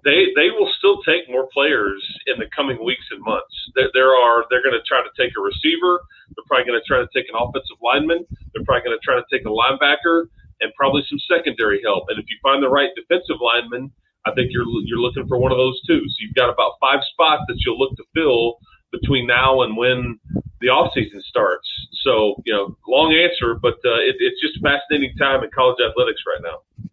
they 0.06 0.30
they 0.38 0.54
will 0.54 0.72
still 0.78 1.02
take 1.02 1.26
more 1.30 1.50
players 1.52 2.00
in 2.30 2.38
the 2.38 2.46
coming 2.56 2.78
weeks 2.86 3.06
and 3.12 3.22
months. 3.26 3.54
There, 3.74 3.90
there 3.94 4.14
are 4.14 4.46
they're 4.50 4.64
going 4.64 4.78
to 4.78 4.86
try 4.86 5.02
to 5.02 5.14
take 5.18 5.34
a 5.34 5.42
receiver. 5.42 6.06
They're 6.38 6.48
probably 6.48 6.70
going 6.70 6.80
to 6.80 6.88
try 6.88 7.02
to 7.02 7.10
take 7.12 7.26
an 7.28 7.36
offensive 7.36 7.82
lineman. 7.82 8.24
They're 8.54 8.64
probably 8.64 8.86
going 8.86 8.98
to 8.98 9.06
try 9.06 9.18
to 9.18 9.28
take 9.34 9.44
a 9.46 9.54
linebacker 9.54 10.30
and 10.62 10.72
probably 10.78 11.04
some 11.10 11.20
secondary 11.26 11.82
help. 11.84 12.06
And 12.08 12.22
if 12.22 12.26
you 12.30 12.38
find 12.42 12.64
the 12.64 12.70
right 12.70 12.94
defensive 12.96 13.42
lineman, 13.42 13.92
I 14.26 14.32
think 14.38 14.54
you're 14.54 14.70
you're 14.86 15.02
looking 15.02 15.28
for 15.28 15.38
one 15.38 15.52
of 15.52 15.58
those 15.58 15.82
too. 15.90 16.02
So 16.06 16.18
you've 16.22 16.38
got 16.38 16.54
about 16.54 16.78
five 16.80 17.02
spots 17.12 17.44
that 17.50 17.58
you'll 17.66 17.80
look 17.80 17.98
to 17.98 18.06
fill 18.14 18.62
between 18.92 19.28
now 19.28 19.62
and 19.62 19.76
when 19.76 20.20
the 20.62 20.70
off 20.70 20.92
season 20.94 21.22
starts. 21.22 21.68
So, 22.04 22.42
you 22.46 22.54
know, 22.54 22.78
long 22.88 23.14
answer, 23.14 23.56
but 23.56 23.76
uh, 23.86 24.00
it, 24.00 24.16
it's 24.20 24.42
just 24.42 24.62
fascinating 24.62 25.16
time 25.18 25.44
in 25.44 25.50
college 25.52 25.78
athletics 25.88 26.22
right 26.28 26.42
now. 26.44 26.88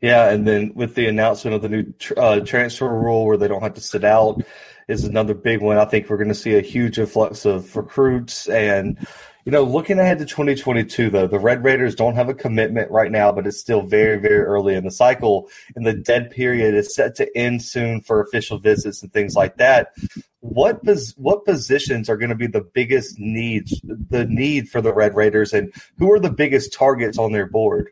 Yeah, 0.00 0.30
and 0.30 0.46
then 0.46 0.72
with 0.74 0.94
the 0.94 1.06
announcement 1.06 1.54
of 1.54 1.62
the 1.62 1.68
new 1.70 1.94
uh, 2.16 2.40
transfer 2.40 2.88
rule 2.88 3.24
where 3.24 3.38
they 3.38 3.48
don't 3.48 3.62
have 3.62 3.74
to 3.74 3.80
sit 3.80 4.04
out 4.04 4.42
is 4.86 5.04
another 5.04 5.32
big 5.32 5.62
one. 5.62 5.78
I 5.78 5.86
think 5.86 6.10
we're 6.10 6.18
going 6.18 6.28
to 6.28 6.34
see 6.34 6.56
a 6.56 6.60
huge 6.60 6.98
influx 6.98 7.46
of 7.46 7.74
recruits 7.74 8.46
and 8.48 8.98
you 9.44 9.52
know, 9.52 9.62
looking 9.62 9.98
ahead 9.98 10.18
to 10.18 10.24
2022, 10.24 11.10
though, 11.10 11.26
the 11.26 11.38
Red 11.38 11.62
Raiders 11.64 11.94
don't 11.94 12.14
have 12.14 12.30
a 12.30 12.34
commitment 12.34 12.90
right 12.90 13.12
now, 13.12 13.30
but 13.30 13.46
it's 13.46 13.60
still 13.60 13.82
very, 13.82 14.18
very 14.18 14.40
early 14.40 14.74
in 14.74 14.84
the 14.84 14.90
cycle. 14.90 15.50
And 15.76 15.86
the 15.86 15.92
dead 15.92 16.30
period 16.30 16.74
is 16.74 16.94
set 16.94 17.14
to 17.16 17.36
end 17.36 17.62
soon 17.62 18.00
for 18.00 18.22
official 18.22 18.58
visits 18.58 19.02
and 19.02 19.12
things 19.12 19.34
like 19.34 19.58
that. 19.58 19.92
What 20.40 20.82
pos- 20.82 21.14
what 21.16 21.44
positions 21.44 22.08
are 22.08 22.16
going 22.16 22.30
to 22.30 22.34
be 22.34 22.46
the 22.46 22.62
biggest 22.62 23.18
needs, 23.18 23.78
the 23.82 24.24
need 24.26 24.70
for 24.70 24.80
the 24.80 24.94
Red 24.94 25.14
Raiders, 25.14 25.52
and 25.52 25.72
who 25.98 26.10
are 26.12 26.20
the 26.20 26.30
biggest 26.30 26.72
targets 26.72 27.18
on 27.18 27.32
their 27.32 27.46
board? 27.46 27.90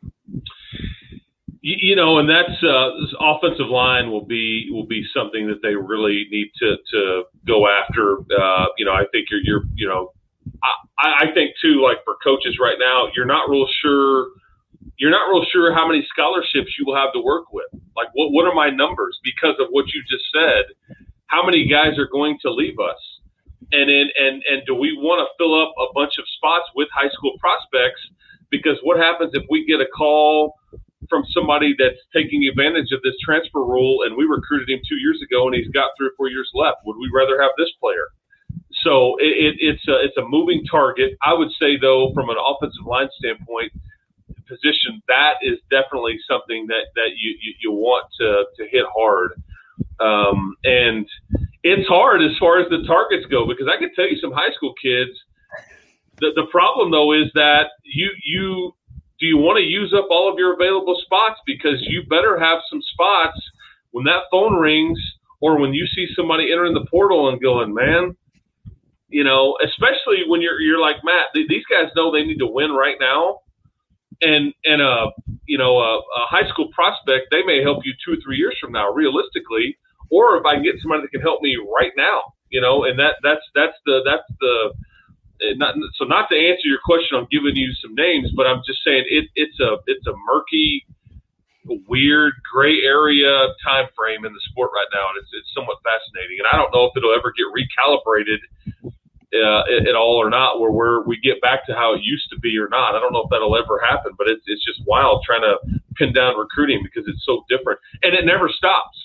You 1.61 1.95
know, 1.97 2.19
and 2.19 2.29
that's 2.29 2.62
uh, 2.62 2.91
offensive 3.21 3.69
line 3.69 4.11
will 4.11 4.25
be 4.25 4.69
will 4.71 4.87
be 4.87 5.05
something 5.15 5.47
that 5.49 5.62
they 5.62 5.75
really 5.75 6.27
need 6.31 6.49
to 6.59 6.77
to 6.93 7.23
go 7.47 7.69
after. 7.69 8.19
Uh, 8.21 8.67
you 8.79 8.85
know, 8.85 8.93
I 8.93 9.05
think 9.12 9.29
you're 9.31 9.41
you're 9.45 9.62
you 9.75 9.87
know 9.87 10.12
I, 10.98 11.27
I 11.31 11.35
think 11.35 11.55
too, 11.61 11.83
like 11.83 11.98
for 12.05 12.16
coaches 12.22 12.59
right 12.61 12.79
now, 12.79 13.09
you're 13.16 13.27
not 13.27 13.48
real 13.48 13.66
sure. 13.83 14.29
You're 14.98 15.11
not 15.11 15.31
real 15.31 15.44
sure 15.51 15.75
how 15.75 15.87
many 15.87 16.07
scholarships 16.09 16.75
you 16.79 16.85
will 16.87 16.96
have 16.96 17.12
to 17.14 17.20
work 17.20 17.53
with. 17.53 17.66
Like, 17.96 18.09
what 18.14 18.31
what 18.33 18.46
are 18.46 18.55
my 18.55 18.70
numbers 18.70 19.18
because 19.25 19.57
of 19.59 19.68
what 19.70 19.87
you 19.94 20.03
just 20.09 20.25
said? 20.33 20.96
How 21.27 21.44
many 21.44 21.66
guys 21.68 21.98
are 21.98 22.09
going 22.11 22.38
to 22.42 22.53
leave 22.53 22.79
us? 22.79 23.01
And 23.72 23.88
then, 23.88 24.07
and 24.14 24.42
and 24.46 24.62
do 24.66 24.75
we 24.75 24.94
want 24.98 25.25
to 25.25 25.29
fill 25.38 25.55
up 25.55 25.72
a 25.79 25.92
bunch 25.94 26.18
of 26.18 26.25
spots 26.37 26.66
with 26.75 26.88
high 26.92 27.11
school 27.11 27.33
prospects? 27.40 28.03
Because 28.51 28.77
what 28.83 28.98
happens 28.98 29.33
if 29.35 29.42
we 29.48 29.64
get 29.64 29.81
a 29.81 29.88
call 29.96 30.55
from 31.09 31.25
somebody 31.33 31.75
that's 31.79 31.98
taking 32.14 32.44
advantage 32.46 32.92
of 32.92 33.01
this 33.03 33.16
transfer 33.25 33.64
rule 33.64 34.05
and 34.05 34.14
we 34.14 34.25
recruited 34.25 34.68
him 34.68 34.81
two 34.88 35.01
years 35.01 35.18
ago 35.25 35.46
and 35.46 35.55
he's 35.57 35.72
got 35.72 35.90
three 35.96 36.09
or 36.09 36.14
four 36.16 36.29
years 36.29 36.51
left? 36.55 36.85
Would 36.85 37.01
we 37.01 37.11
rather 37.14 37.40
have 37.40 37.51
this 37.57 37.72
player? 37.81 38.12
So 38.85 39.16
it, 39.18 39.27
it, 39.27 39.55
it's 39.59 39.87
a, 39.88 40.05
it's 40.05 40.16
a 40.16 40.27
moving 40.27 40.64
target. 40.71 41.16
I 41.23 41.35
would 41.35 41.51
say 41.61 41.79
though, 41.81 42.12
from 42.14 42.31
an 42.31 42.37
offensive 42.38 42.87
line 42.87 43.09
standpoint, 43.18 43.73
position 44.49 45.01
that 45.09 45.40
is 45.42 45.59
definitely 45.71 46.18
something 46.29 46.66
that 46.68 46.92
that 46.95 47.16
you 47.16 47.37
you, 47.40 47.55
you 47.62 47.73
want 47.73 48.07
to 48.21 48.45
to 48.57 48.68
hit 48.68 48.85
hard. 48.92 49.33
Um, 50.01 50.57
and 50.64 51.07
it's 51.62 51.88
hard 51.88 52.23
as 52.23 52.37
far 52.38 52.61
as 52.61 52.68
the 52.68 52.85
targets 52.87 53.27
go 53.31 53.47
because 53.47 53.68
I 53.71 53.79
can 53.79 53.95
tell 53.95 54.07
you 54.07 54.18
some 54.21 54.33
high 54.33 54.53
school 54.55 54.75
kids. 54.83 55.12
The 56.18 56.33
the 56.35 56.47
problem 56.51 56.90
though 56.90 57.12
is 57.12 57.31
that 57.35 57.71
you 57.85 58.11
you 58.25 58.75
do 59.18 59.27
you 59.27 59.38
want 59.38 59.59
to 59.59 59.64
use 59.64 59.95
up 59.97 60.07
all 60.11 60.31
of 60.31 60.38
your 60.38 60.55
available 60.55 61.01
spots 61.05 61.40
because 61.47 61.79
you 61.87 62.03
better 62.09 62.38
have 62.38 62.59
some 62.68 62.83
spots 62.92 63.38
when 63.92 64.05
that 64.05 64.25
phone 64.31 64.55
rings 64.55 64.99
or 65.40 65.59
when 65.59 65.73
you 65.73 65.87
see 65.87 66.07
somebody 66.14 66.53
entering 66.53 66.75
the 66.75 66.87
portal 66.90 67.29
and 67.29 67.40
going, 67.40 67.75
man, 67.75 68.16
you 69.12 69.22
know, 69.22 69.57
especially 69.62 70.25
when 70.27 70.40
you're 70.40 70.59
you're 70.59 70.81
like 70.81 71.05
Matt. 71.05 71.29
These 71.35 71.68
guys 71.68 71.92
know 71.94 72.11
they 72.11 72.25
need 72.25 72.40
to 72.40 72.48
win 72.48 72.72
right 72.72 72.96
now, 72.98 73.44
and 74.22 74.55
and 74.64 74.81
a 74.81 75.12
you 75.44 75.59
know 75.59 75.77
a, 75.79 76.01
a 76.01 76.22
high 76.33 76.48
school 76.48 76.72
prospect 76.72 77.29
they 77.31 77.44
may 77.44 77.62
help 77.62 77.85
you 77.85 77.92
two 78.01 78.16
or 78.16 78.20
three 78.25 78.38
years 78.38 78.57
from 78.59 78.72
now, 78.72 78.90
realistically. 78.90 79.77
Or 80.11 80.37
if 80.37 80.44
I 80.44 80.57
can 80.57 80.64
get 80.64 80.81
somebody 80.81 81.03
that 81.03 81.12
can 81.12 81.20
help 81.20 81.40
me 81.40 81.57
right 81.57 81.92
now, 81.96 82.33
you 82.48 82.61
know, 82.61 82.85
and 82.85 82.98
that 82.98 83.20
that's 83.22 83.44
that's 83.55 83.77
the 83.85 84.01
that's 84.01 84.29
the 84.40 84.57
eh, 85.44 85.55
not, 85.61 85.77
so 86.01 86.09
not 86.09 86.33
to 86.33 86.37
answer 86.37 86.64
your 86.64 86.81
question, 86.81 87.20
I'm 87.20 87.29
giving 87.29 87.55
you 87.55 87.68
some 87.85 87.92
names, 87.92 88.33
but 88.33 88.48
I'm 88.48 88.64
just 88.64 88.81
saying 88.81 89.05
it, 89.12 89.29
it's 89.37 89.61
a 89.61 89.77
it's 89.85 90.07
a 90.09 90.16
murky, 90.25 90.88
weird 91.85 92.33
gray 92.48 92.81
area 92.81 93.53
time 93.61 93.92
frame 93.92 94.25
in 94.25 94.33
the 94.33 94.42
sport 94.48 94.72
right 94.72 94.88
now, 94.88 95.12
and 95.12 95.20
it's 95.20 95.33
it's 95.37 95.53
somewhat 95.53 95.85
fascinating. 95.85 96.40
And 96.40 96.48
I 96.48 96.57
don't 96.57 96.72
know 96.72 96.88
if 96.88 96.96
it'll 96.96 97.12
ever 97.12 97.33
get 97.37 97.53
recalibrated 97.53 98.40
uh, 99.35 99.88
at 99.88 99.95
all 99.95 100.16
or 100.16 100.29
not, 100.29 100.61
where 100.61 100.71
we're, 100.71 101.03
we 101.05 101.18
get 101.21 101.40
back 101.40 101.66
to 101.66 101.75
how 101.75 101.95
it 101.95 102.01
used 102.03 102.29
to 102.31 102.38
be 102.38 102.57
or 102.59 102.68
not. 102.68 102.95
I 102.95 103.01
don't 103.01 103.12
know 103.12 103.23
if 103.25 103.31
that'll 103.31 103.57
ever 103.57 103.81
happen, 103.81 104.12
but 104.18 104.29
it's 104.29 104.42
it's 104.47 104.64
just 104.64 104.81
wild 104.87 105.23
trying 105.25 105.42
to 105.42 105.57
pin 105.97 106.12
down 106.12 106.37
recruiting 106.37 106.81
because 106.83 107.09
it's 107.09 107.25
so 107.25 107.45
different 107.49 107.81
and 108.03 108.14
it 108.14 108.25
never 108.25 108.49
stops. 108.49 108.99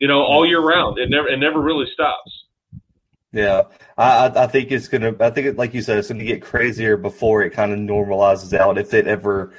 You 0.00 0.08
know, 0.08 0.22
all 0.22 0.46
year 0.46 0.60
round, 0.60 0.98
it 0.98 1.08
never 1.08 1.28
it 1.28 1.38
never 1.38 1.60
really 1.60 1.86
stops. 1.92 2.44
Yeah, 3.32 3.62
I 3.98 4.26
I 4.34 4.46
think 4.46 4.70
it's 4.70 4.88
gonna. 4.88 5.14
I 5.20 5.30
think 5.30 5.48
it, 5.48 5.56
like 5.56 5.74
you 5.74 5.82
said, 5.82 5.98
it's 5.98 6.08
gonna 6.08 6.24
get 6.24 6.42
crazier 6.42 6.96
before 6.96 7.42
it 7.42 7.50
kind 7.50 7.72
of 7.72 7.78
normalizes 7.78 8.56
out 8.56 8.78
if 8.78 8.94
it 8.94 9.06
ever 9.06 9.52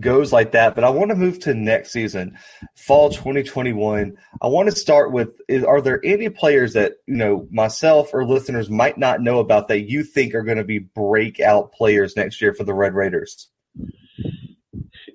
goes 0.00 0.32
like 0.32 0.52
that. 0.52 0.74
But 0.74 0.84
I 0.84 0.90
want 0.90 1.10
to 1.10 1.16
move 1.16 1.38
to 1.40 1.54
next 1.54 1.92
season, 1.92 2.38
fall 2.74 3.10
2021. 3.10 4.16
I 4.40 4.46
want 4.46 4.68
to 4.68 4.76
start 4.76 5.12
with: 5.12 5.40
is, 5.48 5.64
Are 5.64 5.80
there 5.80 6.00
any 6.04 6.28
players 6.28 6.72
that 6.74 6.94
you 7.06 7.16
know 7.16 7.48
myself 7.50 8.10
or 8.12 8.24
listeners 8.24 8.70
might 8.70 8.98
not 8.98 9.20
know 9.20 9.38
about 9.38 9.68
that 9.68 9.88
you 9.88 10.02
think 10.04 10.34
are 10.34 10.42
going 10.42 10.58
to 10.58 10.64
be 10.64 10.78
breakout 10.78 11.72
players 11.72 12.16
next 12.16 12.40
year 12.40 12.54
for 12.54 12.64
the 12.64 12.74
Red 12.74 12.94
Raiders? 12.94 13.48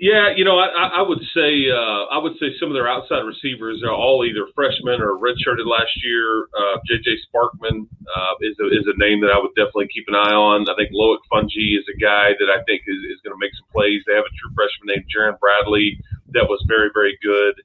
Yeah, 0.04 0.36
you 0.36 0.44
know, 0.44 0.60
I, 0.60 1.00
I 1.00 1.04
would 1.08 1.24
say 1.32 1.72
uh, 1.72 2.12
I 2.12 2.20
would 2.20 2.36
say 2.36 2.52
some 2.60 2.68
of 2.68 2.76
their 2.76 2.92
outside 2.92 3.24
receivers 3.24 3.80
are 3.88 3.96
all 3.96 4.28
either 4.28 4.52
freshmen 4.52 5.00
or 5.00 5.16
redshirted 5.16 5.64
last 5.64 5.96
year. 6.04 6.52
Uh, 6.52 6.76
JJ 6.84 7.24
Sparkman 7.24 7.88
uh, 7.88 8.36
is 8.44 8.52
a, 8.60 8.68
is 8.68 8.84
a 8.84 9.00
name 9.00 9.24
that 9.24 9.32
I 9.32 9.40
would 9.40 9.56
definitely 9.56 9.88
keep 9.96 10.04
an 10.12 10.20
eye 10.20 10.36
on. 10.36 10.68
I 10.68 10.76
think 10.76 10.92
Loic 10.92 11.24
Fouonji 11.32 11.80
is 11.80 11.88
a 11.88 11.96
guy 11.96 12.36
that 12.36 12.52
I 12.52 12.60
think 12.68 12.84
is, 12.84 13.16
is 13.16 13.24
going 13.24 13.32
to 13.32 13.40
make 13.40 13.56
some 13.56 13.72
plays. 13.72 14.04
They 14.04 14.20
have 14.20 14.28
a 14.28 14.36
true 14.36 14.52
freshman 14.52 14.92
named 14.92 15.08
Jerand 15.08 15.40
Bradley 15.40 15.96
that 16.36 16.52
was 16.52 16.60
very 16.68 16.92
very 16.92 17.16
good, 17.24 17.64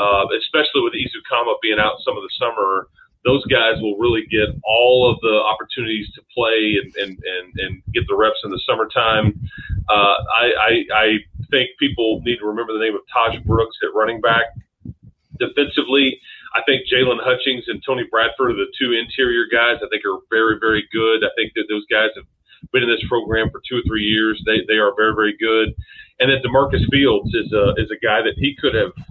uh, 0.00 0.32
especially 0.32 0.80
with 0.80 0.96
Ezukanma 0.96 1.60
being 1.60 1.76
out 1.76 2.00
some 2.08 2.16
of 2.16 2.24
the 2.24 2.32
summer 2.40 2.88
those 3.26 3.44
guys 3.50 3.74
will 3.82 3.98
really 3.98 4.22
get 4.30 4.54
all 4.62 5.10
of 5.10 5.18
the 5.20 5.34
opportunities 5.50 6.06
to 6.14 6.22
play 6.32 6.78
and, 6.78 6.94
and, 6.94 7.18
and, 7.18 7.46
and 7.58 7.82
get 7.92 8.06
the 8.06 8.14
reps 8.14 8.38
in 8.44 8.50
the 8.54 8.62
summertime. 8.64 9.34
Uh, 9.90 10.16
I, 10.30 10.46
I, 10.54 10.72
I 10.94 11.06
think 11.50 11.70
people 11.78 12.22
need 12.24 12.38
to 12.38 12.46
remember 12.46 12.72
the 12.72 12.84
name 12.84 12.94
of 12.94 13.02
Tahj 13.10 13.44
Brooks 13.44 13.76
at 13.82 13.94
running 13.94 14.20
back. 14.20 14.46
Defensively, 15.38 16.18
I 16.54 16.62
think 16.64 16.88
Jaylon 16.88 17.20
Hutchings 17.20 17.64
and 17.68 17.82
Tony 17.84 18.04
Bradford 18.10 18.52
are 18.52 18.60
the 18.60 18.72
two 18.78 18.92
interior 18.92 19.44
guys. 19.50 19.82
I 19.84 19.88
think 19.88 20.04
are 20.04 20.20
very, 20.30 20.56
very 20.58 20.88
good. 20.92 21.24
I 21.24 21.30
think 21.36 21.52
that 21.54 21.66
those 21.68 21.84
guys 21.90 22.10
have 22.16 22.24
been 22.72 22.82
in 22.82 22.88
this 22.88 23.04
program 23.08 23.50
for 23.50 23.60
two 23.68 23.78
or 23.78 23.84
three 23.86 24.04
years. 24.04 24.40
They, 24.46 24.64
they 24.66 24.80
are 24.80 24.96
very, 24.96 25.14
very 25.14 25.36
good. 25.36 25.74
And 26.18 26.32
then 26.32 26.40
DaMarcus 26.40 26.88
Fields 26.90 27.34
is 27.34 27.52
a, 27.52 27.74
is 27.76 27.90
a 27.92 28.00
guy 28.00 28.22
that 28.22 28.34
he 28.36 28.56
could 28.58 28.74
have– 28.74 28.92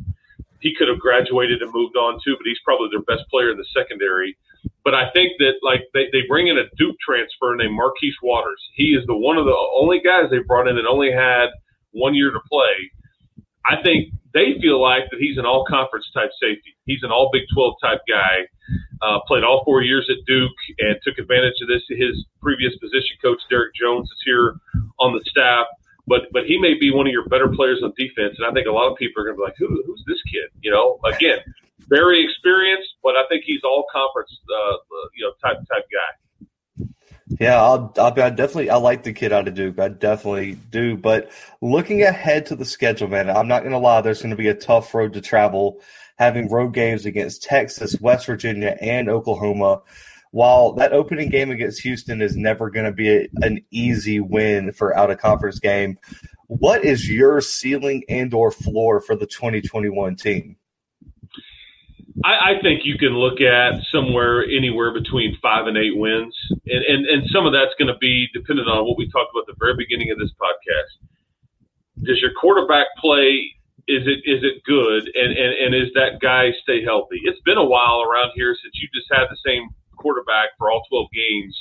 he 0.66 0.74
could 0.74 0.88
have 0.88 0.98
graduated 0.98 1.62
and 1.62 1.72
moved 1.72 1.96
on 1.96 2.18
too, 2.26 2.34
but 2.38 2.48
he's 2.48 2.58
probably 2.66 2.90
their 2.90 3.06
best 3.06 3.30
player 3.30 3.52
in 3.52 3.58
the 3.58 3.68
secondary. 3.70 4.36
But 4.84 4.96
I 4.96 5.12
think 5.14 5.34
that 5.38 5.62
like 5.62 5.82
they, 5.94 6.06
they 6.12 6.26
bring 6.28 6.48
in 6.48 6.58
a 6.58 6.66
Duke 6.76 6.96
transfer 7.06 7.56
named 7.56 7.76
Marquis 7.76 8.16
Waters. 8.24 8.58
He 8.74 8.98
is 8.98 9.06
the 9.06 9.16
one 9.16 9.38
of 9.38 9.46
the 9.46 9.56
only 9.78 10.02
guys 10.02 10.32
they 10.32 10.40
brought 10.40 10.68
in 10.68 10.76
that 10.76 10.90
only 10.90 11.12
had 11.12 11.54
one 11.96 12.14
year 12.14 12.32
to 12.32 12.40
play. 12.52 12.92
I 13.66 13.82
think 13.82 14.14
they 14.34 14.60
feel 14.62 14.82
like 14.82 15.10
that 15.10 15.20
he's 15.20 15.38
an 15.38 15.46
all 15.46 15.66
conference 15.66 16.06
type 16.14 16.30
safety. 16.40 16.78
He's 16.86 17.02
an 17.02 17.10
all 17.10 17.32
Big 17.32 17.44
12 17.54 17.74
type 17.82 18.02
guy. 18.08 18.46
Uh, 19.02 19.20
played 19.28 19.44
all 19.44 19.64
four 19.64 19.82
years 19.82 20.10
at 20.10 20.26
Duke 20.28 20.60
and 20.80 20.98
took 21.04 21.18
advantage 21.18 21.58
of 21.62 21.68
this. 21.68 21.82
His 21.90 22.26
previous 22.42 22.76
position 22.78 23.18
coach, 23.24 23.40
Derek 23.50 23.74
Jones, 23.74 24.06
is 24.06 24.22
here 24.26 24.56
on 25.00 25.14
the 25.14 25.24
staff 25.26 25.68
but 26.08 26.30
but 26.32 26.46
he 26.46 26.58
may 26.60 26.78
be 26.78 26.94
one 26.94 27.08
of 27.08 27.14
your 27.14 27.26
better 27.28 27.50
players 27.50 27.82
on 27.84 27.94
defense, 27.98 28.38
and 28.38 28.46
I 28.46 28.52
think 28.54 28.68
a 28.68 28.72
lot 28.72 28.92
of 28.92 28.98
people 28.98 29.22
are 29.22 29.26
going 29.26 29.38
to 29.38 29.42
be 29.42 29.46
like, 29.46 29.58
Who, 29.58 29.68
who's 29.86 30.04
this 30.06 30.22
kid? 30.30 30.54
You 30.62 30.72
know, 30.72 31.00
again, 31.04 31.40
very 31.90 32.24
experienced, 32.24 32.96
but 33.02 33.16
I 33.16 33.26
think 33.28 33.44
he's 33.46 33.62
all 33.64 33.86
conference, 33.92 34.32
uh, 34.46 34.78
you 35.16 35.26
know, 35.26 35.34
type 35.42 35.58
type 35.66 35.88
guy. 35.90 36.12
Yeah, 37.40 37.62
I'll, 37.62 37.94
I'll 37.98 38.22
I 38.22 38.30
definitely 38.30 38.70
I 38.70 38.78
like 38.78 39.04
the 39.04 39.14
kid 39.14 39.34
out 39.34 39.48
of 39.48 39.54
Duke. 39.54 39.80
I 39.80 39.90
definitely 39.90 40.56
do. 40.70 40.96
But 40.96 41.32
looking 41.62 42.04
ahead 42.04 42.46
to 42.48 42.56
the 42.56 42.66
schedule, 42.66 43.08
man, 43.08 43.30
I'm 43.30 43.48
not 43.48 43.62
going 43.62 43.74
to 43.74 43.78
lie. 43.78 44.02
There's 44.02 44.22
going 44.22 44.30
to 44.30 44.36
be 44.36 44.48
a 44.48 44.54
tough 44.54 44.94
road 44.94 45.14
to 45.14 45.22
travel, 45.22 45.82
having 46.18 46.50
road 46.50 46.74
games 46.74 47.06
against 47.06 47.44
Texas, 47.44 48.00
West 48.00 48.26
Virginia, 48.26 48.78
and 48.82 49.10
Oklahoma 49.10 49.82
while 50.36 50.74
that 50.74 50.92
opening 50.92 51.30
game 51.30 51.50
against 51.50 51.82
Houston 51.84 52.22
is 52.22 52.36
never 52.36 52.70
going 52.70 52.86
to 52.86 52.92
be 52.92 53.10
a, 53.10 53.30
an 53.42 53.64
easy 53.72 54.20
win 54.20 54.74
for 54.74 54.94
out 54.94 55.10
of 55.10 55.18
conference 55.18 55.60
game, 55.60 55.98
what 56.48 56.84
is 56.84 57.10
your 57.10 57.40
ceiling 57.40 58.04
and 58.10 58.34
or 58.34 58.52
floor 58.52 59.00
for 59.00 59.16
the 59.16 59.26
2021 59.26 60.18
team? 60.18 60.58
I, 62.26 62.58
I 62.58 62.62
think 62.62 62.82
you 62.84 62.98
can 62.98 63.14
look 63.14 63.40
at 63.40 63.78
somewhere 63.94 64.42
anywhere 64.42 64.92
between 64.92 65.38
five 65.42 65.68
and 65.68 65.78
eight 65.78 65.96
wins, 65.96 66.34
and 66.66 66.82
and, 66.82 67.06
and 67.06 67.30
some 67.30 67.46
of 67.46 67.54
that's 67.54 67.78
going 67.78 67.94
to 67.94 68.00
be 68.02 68.28
dependent 68.34 68.68
on 68.68 68.86
what 68.86 68.98
we 68.98 69.06
talked 69.12 69.30
about 69.30 69.46
at 69.46 69.54
the 69.54 69.62
very 69.62 69.78
beginning 69.78 70.10
of 70.10 70.18
this 70.18 70.34
podcast. 70.42 71.06
Does 72.02 72.18
your 72.20 72.34
quarterback 72.34 72.88
play? 72.98 73.54
Is 73.88 74.10
it 74.10 74.26
is 74.26 74.42
it 74.42 74.66
good? 74.66 75.06
And, 75.14 75.38
and 75.38 75.54
and 75.54 75.72
is 75.78 75.94
that 75.94 76.18
guy 76.20 76.50
stay 76.64 76.84
healthy? 76.84 77.22
It's 77.24 77.40
been 77.46 77.62
a 77.62 77.64
while 77.64 78.02
around 78.02 78.32
here 78.34 78.58
since 78.58 78.74
you 78.82 78.90
just 78.90 79.06
had 79.14 79.30
the 79.30 79.38
same 79.46 79.70
quarterback 79.96 80.58
for 80.58 80.72
all 80.72 80.82
12 80.90 81.08
games, 81.14 81.54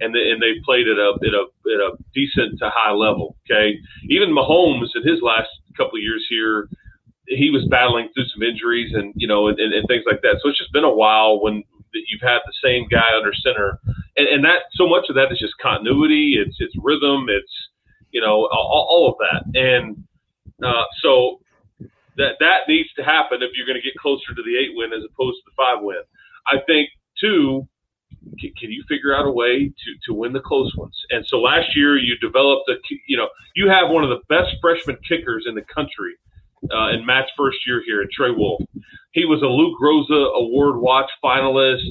and 0.00 0.14
they, 0.14 0.30
and 0.30 0.40
they 0.40 0.60
played 0.64 0.88
at 0.88 1.00
a, 1.00 1.16
at 1.24 1.32
a 1.32 1.44
at 1.72 1.80
a 1.80 1.96
decent 2.12 2.60
to 2.60 2.68
high 2.68 2.92
level. 2.92 3.40
Okay, 3.48 3.80
even 4.10 4.28
Mahomes 4.28 4.92
in 4.94 5.08
his 5.08 5.24
last 5.24 5.48
couple 5.74 5.96
of 5.96 6.04
years 6.04 6.26
here, 6.28 6.68
he 7.36 7.50
was 7.50 7.66
battling 7.70 8.08
through 8.14 8.26
some 8.32 8.42
injuries 8.42 8.92
and 8.94 9.12
you 9.16 9.26
know 9.26 9.48
and, 9.48 9.58
and, 9.58 9.86
things 9.88 10.04
like 10.06 10.20
that. 10.22 10.38
So 10.42 10.48
it's 10.48 10.58
just 10.58 10.72
been 10.72 10.84
a 10.84 10.94
while 10.94 11.42
when 11.42 11.62
you've 11.92 12.22
had 12.22 12.38
the 12.46 12.54
same 12.62 12.88
guy 12.88 13.16
under 13.16 13.32
center, 13.34 13.78
and, 14.16 14.28
and 14.28 14.44
that 14.44 14.70
so 14.74 14.88
much 14.88 15.06
of 15.08 15.14
that 15.16 15.32
is 15.32 15.38
just 15.38 15.54
continuity. 15.60 16.36
It's 16.38 16.56
it's 16.60 16.74
rhythm. 16.82 17.26
It's 17.28 17.52
you 18.10 18.20
know 18.20 18.48
all, 18.52 18.86
all 18.88 19.08
of 19.10 19.16
that, 19.18 19.58
and 19.58 20.04
uh, 20.62 20.84
so 21.02 21.40
that 22.16 22.36
that 22.40 22.68
needs 22.68 22.92
to 22.96 23.02
happen 23.02 23.42
if 23.42 23.50
you're 23.56 23.66
going 23.66 23.80
to 23.80 23.84
get 23.84 23.96
closer 23.96 24.34
to 24.34 24.42
the 24.42 24.56
eight 24.58 24.74
win 24.74 24.92
as 24.92 25.04
opposed 25.04 25.38
to 25.38 25.44
the 25.46 25.56
five 25.56 25.82
win. 25.82 26.02
I 26.46 26.58
think 26.66 26.88
two, 27.20 27.66
can 28.40 28.70
you 28.70 28.84
figure 28.88 29.14
out 29.14 29.26
a 29.26 29.30
way 29.30 29.68
to, 29.68 29.90
to 30.06 30.14
win 30.14 30.32
the 30.32 30.40
close 30.40 30.74
ones? 30.76 30.96
And 31.10 31.24
so 31.26 31.38
last 31.38 31.76
year 31.76 31.96
you 31.96 32.16
developed 32.18 32.68
a, 32.68 32.74
you 33.06 33.16
know, 33.16 33.28
you 33.54 33.68
have 33.68 33.90
one 33.90 34.04
of 34.04 34.10
the 34.10 34.20
best 34.28 34.56
freshman 34.60 34.98
kickers 35.08 35.46
in 35.48 35.54
the 35.54 35.62
country 35.62 36.16
uh, 36.70 36.90
in 36.90 37.04
Matt's 37.04 37.30
first 37.36 37.58
year 37.66 37.82
here, 37.84 38.02
at 38.02 38.10
Trey 38.10 38.30
Wolff. 38.30 38.62
He 39.12 39.24
was 39.24 39.42
a 39.42 39.46
Lou 39.46 39.76
Groza 39.76 40.34
Award 40.36 40.80
Watch 40.80 41.10
finalist. 41.22 41.90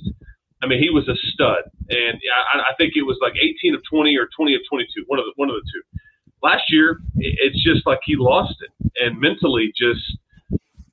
I 0.63 0.67
mean, 0.67 0.81
he 0.81 0.89
was 0.89 1.07
a 1.07 1.15
stud, 1.33 1.63
and 1.89 2.19
I, 2.53 2.59
I 2.59 2.75
think 2.77 2.93
it 2.95 3.01
was 3.01 3.17
like 3.21 3.33
18 3.35 3.75
of 3.75 3.81
20 3.89 4.15
or 4.17 4.29
20 4.35 4.55
of 4.55 4.61
22, 4.69 5.03
one 5.07 5.19
of 5.19 5.25
the 5.25 5.33
one 5.35 5.49
of 5.49 5.55
the 5.55 5.65
two. 5.71 5.99
Last 6.43 6.63
year, 6.69 6.99
it's 7.17 7.63
just 7.63 7.85
like 7.85 7.99
he 8.05 8.15
lost 8.15 8.55
it, 8.61 8.91
and 9.01 9.19
mentally 9.19 9.73
just 9.75 10.17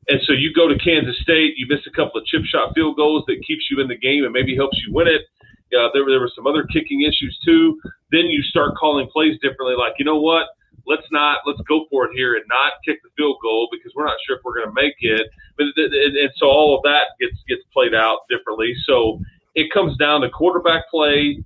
and 0.09 0.21
so 0.25 0.33
you 0.33 0.53
go 0.55 0.69
to 0.69 0.79
Kansas 0.79 1.19
State, 1.21 1.55
you 1.57 1.67
miss 1.69 1.87
a 1.87 1.91
couple 1.91 2.21
of 2.21 2.27
chip 2.27 2.43
shot 2.45 2.73
field 2.75 2.97
goals 2.97 3.25
that 3.29 3.45
keeps 3.47 3.69
you 3.71 3.81
in 3.81 3.89
the 3.89 3.97
game 3.97 4.25
and 4.25 4.33
maybe 4.33 4.57
helps 4.57 4.79
you 4.79 4.93
win 4.93 5.07
it. 5.07 5.23
Uh, 5.69 5.93
there, 5.93 6.05
there 6.09 6.21
were 6.21 6.33
some 6.35 6.47
other 6.47 6.65
kicking 6.65 7.03
issues 7.03 7.39
too. 7.45 7.79
Then 8.11 8.25
you 8.27 8.43
start 8.43 8.75
calling 8.77 9.07
plays 9.13 9.39
differently, 9.43 9.77
like 9.77 9.93
you 9.99 10.07
know 10.07 10.19
what, 10.19 10.49
let's 10.89 11.07
not 11.13 11.39
let's 11.47 11.61
go 11.69 11.85
for 11.91 12.07
it 12.07 12.17
here 12.17 12.35
and 12.35 12.45
not 12.49 12.73
kick 12.85 12.99
the 13.03 13.11
field 13.17 13.37
goal 13.43 13.69
because 13.71 13.93
we're 13.95 14.07
not 14.07 14.17
sure 14.27 14.37
if 14.37 14.43
we're 14.45 14.57
going 14.57 14.69
to 14.69 14.75
make 14.75 14.97
it. 15.01 15.29
But 15.57 15.67
and, 15.77 16.31
so 16.37 16.47
all 16.47 16.77
of 16.77 16.83
that 16.83 17.15
gets 17.21 17.37
gets 17.47 17.63
played 17.73 17.95
out 17.95 18.21
differently. 18.29 18.75
So 18.87 19.21
it 19.55 19.71
comes 19.73 19.97
down 19.97 20.23
to 20.23 20.31
quarterback 20.31 20.89
play, 20.91 21.43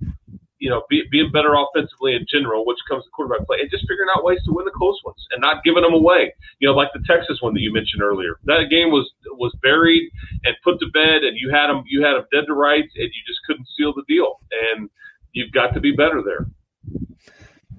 you 0.59 0.69
know, 0.69 0.83
be, 0.89 1.03
being 1.11 1.31
better 1.31 1.55
offensively 1.55 2.15
in 2.15 2.25
general, 2.29 2.65
which 2.65 2.77
comes 2.87 3.03
to 3.03 3.09
quarterback 3.11 3.45
play, 3.45 3.57
and 3.59 3.69
just 3.69 3.83
figuring 3.83 4.09
out 4.15 4.23
ways 4.23 4.39
to 4.45 4.53
win 4.53 4.65
the 4.65 4.71
close 4.71 4.99
ones 5.03 5.19
and 5.31 5.41
not 5.41 5.63
giving 5.63 5.83
them 5.83 5.93
away. 5.93 6.33
You 6.59 6.69
know, 6.69 6.73
like 6.73 6.89
the 6.93 7.03
Texas 7.05 7.41
one 7.41 7.53
that 7.53 7.61
you 7.61 7.73
mentioned 7.73 8.01
earlier. 8.01 8.39
That 8.45 8.69
game 8.71 8.89
was 8.89 9.11
was 9.35 9.53
buried 9.61 10.09
and 10.45 10.55
put 10.63 10.79
to 10.79 10.87
bed, 10.93 11.27
and 11.27 11.37
you 11.37 11.51
had 11.51 11.67
them 11.67 11.83
you 11.85 12.01
had 12.01 12.15
them 12.15 12.25
dead 12.31 12.47
to 12.47 12.53
rights, 12.53 12.93
and 12.95 13.11
you 13.11 13.21
just 13.27 13.39
couldn't 13.45 13.67
seal 13.75 13.93
the 13.93 14.07
deal. 14.07 14.39
And 14.71 14.89
you've 15.33 15.51
got 15.51 15.73
to 15.73 15.81
be 15.81 15.91
better 15.91 16.21
there. 16.23 16.47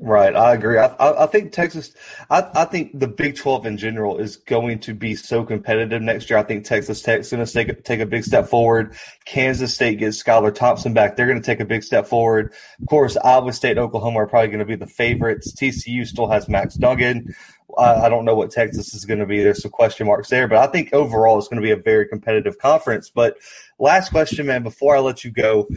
Right, 0.00 0.34
I 0.34 0.54
agree. 0.54 0.78
I, 0.78 0.86
I, 0.86 1.24
I 1.24 1.26
think 1.26 1.52
Texas. 1.52 1.92
I, 2.28 2.48
I, 2.54 2.64
think 2.64 2.98
the 2.98 3.06
Big 3.06 3.36
Twelve 3.36 3.64
in 3.64 3.76
general 3.76 4.18
is 4.18 4.36
going 4.36 4.80
to 4.80 4.94
be 4.94 5.14
so 5.14 5.44
competitive 5.44 6.02
next 6.02 6.28
year. 6.28 6.38
I 6.38 6.42
think 6.42 6.64
Texas 6.64 7.00
Tech's 7.00 7.30
going 7.30 7.44
to 7.44 7.52
take 7.52 7.84
take 7.84 8.00
a 8.00 8.06
big 8.06 8.24
step 8.24 8.48
forward. 8.48 8.94
Kansas 9.24 9.74
State 9.74 9.98
gets 9.98 10.22
Skylar 10.22 10.54
Thompson 10.54 10.94
back; 10.94 11.16
they're 11.16 11.26
going 11.26 11.40
to 11.40 11.46
take 11.46 11.60
a 11.60 11.64
big 11.64 11.82
step 11.82 12.06
forward. 12.06 12.52
Of 12.80 12.88
course, 12.88 13.16
Iowa 13.16 13.52
State, 13.52 13.78
Oklahoma 13.78 14.20
are 14.20 14.26
probably 14.26 14.48
going 14.48 14.58
to 14.58 14.64
be 14.64 14.76
the 14.76 14.86
favorites. 14.86 15.52
TCU 15.52 16.06
still 16.06 16.28
has 16.28 16.48
Max 16.48 16.74
Duggan. 16.74 17.34
I, 17.78 18.06
I 18.06 18.08
don't 18.08 18.24
know 18.24 18.34
what 18.34 18.50
Texas 18.50 18.94
is 18.94 19.04
going 19.04 19.20
to 19.20 19.26
be. 19.26 19.42
There's 19.42 19.62
some 19.62 19.70
question 19.70 20.06
marks 20.06 20.28
there, 20.28 20.48
but 20.48 20.58
I 20.58 20.66
think 20.66 20.92
overall 20.92 21.38
it's 21.38 21.48
going 21.48 21.62
to 21.62 21.66
be 21.66 21.72
a 21.72 21.76
very 21.76 22.08
competitive 22.08 22.58
conference. 22.58 23.10
But 23.10 23.36
last 23.78 24.10
question, 24.10 24.46
man, 24.46 24.62
before 24.62 24.96
I 24.96 25.00
let 25.00 25.24
you 25.24 25.30
go 25.30 25.68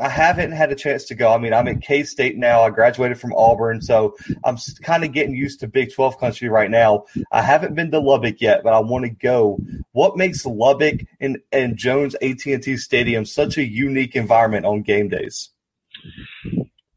I 0.00 0.08
haven't 0.08 0.52
had 0.52 0.72
a 0.72 0.74
chance 0.74 1.04
to 1.04 1.14
go. 1.14 1.32
I 1.32 1.38
mean, 1.38 1.52
I'm 1.52 1.68
at 1.68 1.80
K 1.80 2.02
State 2.02 2.36
now. 2.36 2.62
I 2.62 2.70
graduated 2.70 3.20
from 3.20 3.32
Auburn, 3.34 3.80
so 3.80 4.16
I'm 4.44 4.56
kind 4.82 5.04
of 5.04 5.12
getting 5.12 5.34
used 5.34 5.60
to 5.60 5.68
Big 5.68 5.92
12 5.92 6.18
country 6.18 6.48
right 6.48 6.70
now. 6.70 7.04
I 7.30 7.42
haven't 7.42 7.74
been 7.74 7.90
to 7.90 8.00
Lubbock 8.00 8.40
yet, 8.40 8.62
but 8.64 8.72
I 8.72 8.80
want 8.80 9.04
to 9.04 9.10
go. 9.10 9.58
What 9.92 10.16
makes 10.16 10.44
Lubbock 10.44 11.00
and, 11.20 11.38
and 11.52 11.76
Jones 11.76 12.14
AT&T 12.16 12.76
Stadium 12.76 13.24
such 13.24 13.56
a 13.56 13.64
unique 13.64 14.16
environment 14.16 14.66
on 14.66 14.82
game 14.82 15.08
days? 15.08 15.50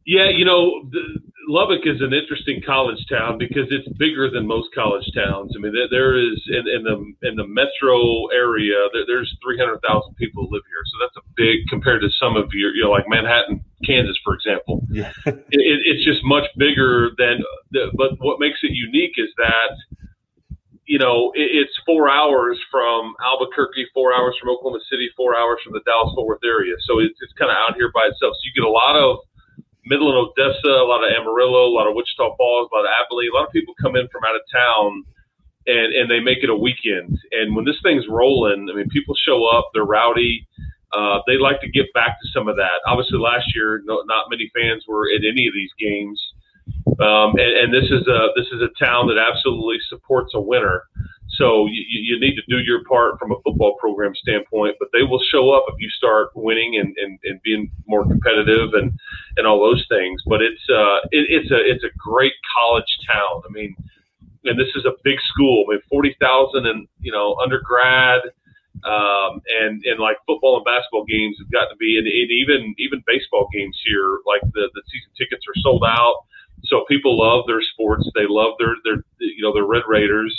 Yeah, 0.06 0.30
you 0.30 0.46
know, 0.46 0.90
Lubbock 1.48 1.88
is 1.88 2.04
an 2.04 2.12
interesting 2.12 2.60
college 2.60 3.00
town 3.10 3.40
because 3.40 3.72
it's 3.72 3.88
bigger 3.98 4.30
than 4.30 4.46
most 4.46 4.68
college 4.76 5.08
towns. 5.16 5.56
I 5.56 5.64
mean, 5.64 5.72
there, 5.72 5.88
there 5.88 6.14
is 6.20 6.36
in, 6.52 6.68
in 6.68 6.84
the 6.84 6.98
in 7.24 7.40
the 7.40 7.48
metro 7.48 8.28
area, 8.36 8.76
there, 8.92 9.08
there's 9.08 9.32
300,000 9.40 9.80
people 10.20 10.44
live 10.52 10.68
here, 10.68 10.84
so 10.92 10.96
that's 11.00 11.16
a 11.16 11.26
big 11.40 11.64
compared 11.72 12.04
to 12.04 12.12
some 12.20 12.36
of 12.36 12.52
your, 12.52 12.76
you 12.76 12.84
know, 12.84 12.92
like 12.92 13.08
Manhattan, 13.08 13.64
Kansas, 13.88 14.20
for 14.28 14.36
example. 14.36 14.84
Yeah. 14.92 15.16
it, 15.26 15.78
it's 15.88 16.04
just 16.04 16.20
much 16.28 16.46
bigger 16.60 17.16
than. 17.18 17.40
The, 17.72 17.96
but 17.96 18.20
what 18.20 18.40
makes 18.40 18.60
it 18.62 18.76
unique 18.76 19.16
is 19.16 19.32
that 19.40 19.72
you 20.88 20.98
know, 20.98 21.32
it, 21.36 21.52
it's 21.52 21.76
four 21.86 22.10
hours 22.10 22.60
from 22.72 23.14
Albuquerque, 23.24 23.88
four 23.94 24.16
hours 24.16 24.36
from 24.40 24.50
Oklahoma 24.50 24.80
City, 24.90 25.12
four 25.16 25.36
hours 25.36 25.60
from 25.64 25.74
the 25.74 25.84
Dallas 25.84 26.16
Fort 26.16 26.28
Worth 26.28 26.48
area. 26.48 26.76
So 26.88 27.00
it's, 27.00 27.20
it's 27.20 27.36
kind 27.36 27.52
of 27.52 27.60
out 27.60 27.76
here 27.76 27.92
by 27.92 28.08
itself. 28.08 28.36
So 28.36 28.44
you 28.48 28.56
get 28.56 28.64
a 28.64 28.72
lot 28.72 28.96
of 28.96 29.20
Midland, 29.88 30.16
Odessa, 30.16 30.70
a 30.70 30.88
lot 30.88 31.04
of 31.04 31.10
Amarillo, 31.10 31.66
a 31.68 31.74
lot 31.74 31.88
of 31.88 31.96
Wichita 31.96 32.36
Falls, 32.36 32.70
a 32.72 32.76
lot 32.76 32.86
of 32.86 32.92
Abilene. 33.00 33.32
A 33.32 33.36
lot 33.36 33.48
of 33.48 33.52
people 33.52 33.74
come 33.82 33.96
in 33.96 34.08
from 34.12 34.24
out 34.24 34.36
of 34.36 34.42
town 34.52 35.04
and 35.68 35.94
and 35.94 36.10
they 36.10 36.20
make 36.20 36.40
it 36.42 36.50
a 36.50 36.56
weekend. 36.56 37.20
And 37.32 37.56
when 37.56 37.66
this 37.66 37.78
thing's 37.84 38.06
rolling, 38.10 38.70
I 38.72 38.76
mean, 38.76 38.90
people 38.90 39.16
show 39.16 39.46
up, 39.46 39.70
they're 39.74 39.84
rowdy. 39.84 40.48
Uh, 40.96 41.20
they 41.28 41.38
like 41.38 41.60
to 41.60 41.70
get 41.70 41.92
back 41.94 42.16
to 42.22 42.28
some 42.34 42.48
of 42.48 42.56
that. 42.56 42.80
Obviously, 42.88 43.20
last 43.20 43.54
year, 43.54 43.82
no, 43.84 44.02
not 44.08 44.32
many 44.32 44.50
fans 44.56 44.86
were 44.88 45.06
at 45.14 45.28
any 45.28 45.46
of 45.46 45.54
these 45.54 45.70
games, 45.78 46.18
um, 47.04 47.36
and, 47.36 47.52
and 47.60 47.74
this 47.74 47.92
is 47.92 48.08
a 48.08 48.32
this 48.36 48.48
is 48.54 48.62
a 48.64 48.72
town 48.84 49.08
that 49.08 49.20
absolutely 49.20 49.78
supports 49.90 50.32
a 50.34 50.40
winner. 50.40 50.84
So 51.38 51.68
you, 51.68 51.84
you 51.88 52.20
need 52.20 52.36
to 52.36 52.42
do 52.50 52.60
your 52.60 52.84
part 52.86 53.20
from 53.20 53.32
a 53.32 53.36
football 53.44 53.76
program 53.80 54.14
standpoint, 54.16 54.76
but 54.80 54.90
they 54.92 55.04
will 55.04 55.22
show 55.32 55.52
up 55.52 55.66
if 55.68 55.76
you 55.80 55.90
start 55.90 56.30
winning 56.36 56.78
and, 56.78 56.96
and, 56.98 57.20
and 57.24 57.42
being 57.44 57.72
more 57.88 58.06
competitive 58.06 58.74
and, 58.74 58.92
and 59.38 59.46
all 59.46 59.60
those 59.60 59.86
things. 59.88 60.22
But 60.26 60.42
it's 60.42 60.62
uh, 60.70 61.06
it, 61.12 61.26
it's 61.30 61.52
a 61.52 61.60
it's 61.62 61.84
a 61.84 61.94
great 61.98 62.34
college 62.58 62.90
town. 63.12 63.44
I 63.48 63.52
mean, 63.52 63.76
and 64.46 64.60
this 64.60 64.74
is 64.76 64.86
a 64.86 64.98
big 65.04 65.20
school. 65.30 65.66
I 65.68 65.74
mean, 65.74 65.82
forty 65.90 66.16
thousand 66.20 66.66
and 66.66 66.88
you 67.00 67.12
know 67.12 67.36
undergrad, 67.44 68.22
um, 68.84 69.42
and 69.62 69.84
and 69.86 70.00
like 70.00 70.18
football 70.26 70.58
and 70.58 70.66
basketball 70.66 71.06
games 71.06 71.38
have 71.40 71.52
got 71.52 71.70
to 71.70 71.76
be, 71.78 71.98
and, 71.98 72.08
and 72.08 72.32
even 72.32 72.74
even 72.78 73.04
baseball 73.06 73.48
games 73.54 73.78
here, 73.86 74.20
like 74.26 74.42
the 74.54 74.70
the 74.74 74.82
season 74.90 75.12
tickets 75.18 75.46
are 75.48 75.62
sold 75.62 75.84
out. 75.86 76.26
So 76.66 76.86
people 76.90 77.18
love 77.18 77.46
their 77.46 77.62
sports. 77.62 78.10
They 78.16 78.26
love 78.28 78.54
their 78.58 78.74
their 78.84 79.04
you 79.20 79.44
know 79.44 79.54
their 79.54 79.66
Red 79.66 79.84
Raiders, 79.88 80.34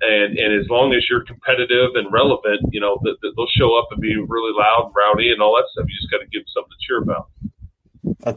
and 0.00 0.38
and 0.38 0.60
as 0.60 0.68
long 0.68 0.92
as 0.94 1.04
you're 1.08 1.24
competitive 1.24 1.94
and 1.94 2.12
relevant, 2.12 2.60
you 2.70 2.80
know 2.80 2.98
that 3.02 3.16
the, 3.22 3.32
they'll 3.36 3.46
show 3.56 3.78
up 3.78 3.88
and 3.90 4.00
be 4.00 4.16
really 4.16 4.52
loud 4.56 4.86
and 4.86 4.94
rowdy 4.94 5.30
and 5.30 5.40
all 5.40 5.56
that 5.56 5.64
stuff. 5.72 5.86
You 5.88 5.96
just 6.00 6.10
got 6.10 6.18
to 6.18 6.26
give 6.26 6.42
them 6.42 6.52
something 6.54 6.70
to 6.70 6.86
cheer 6.86 6.98
about. 7.02 7.28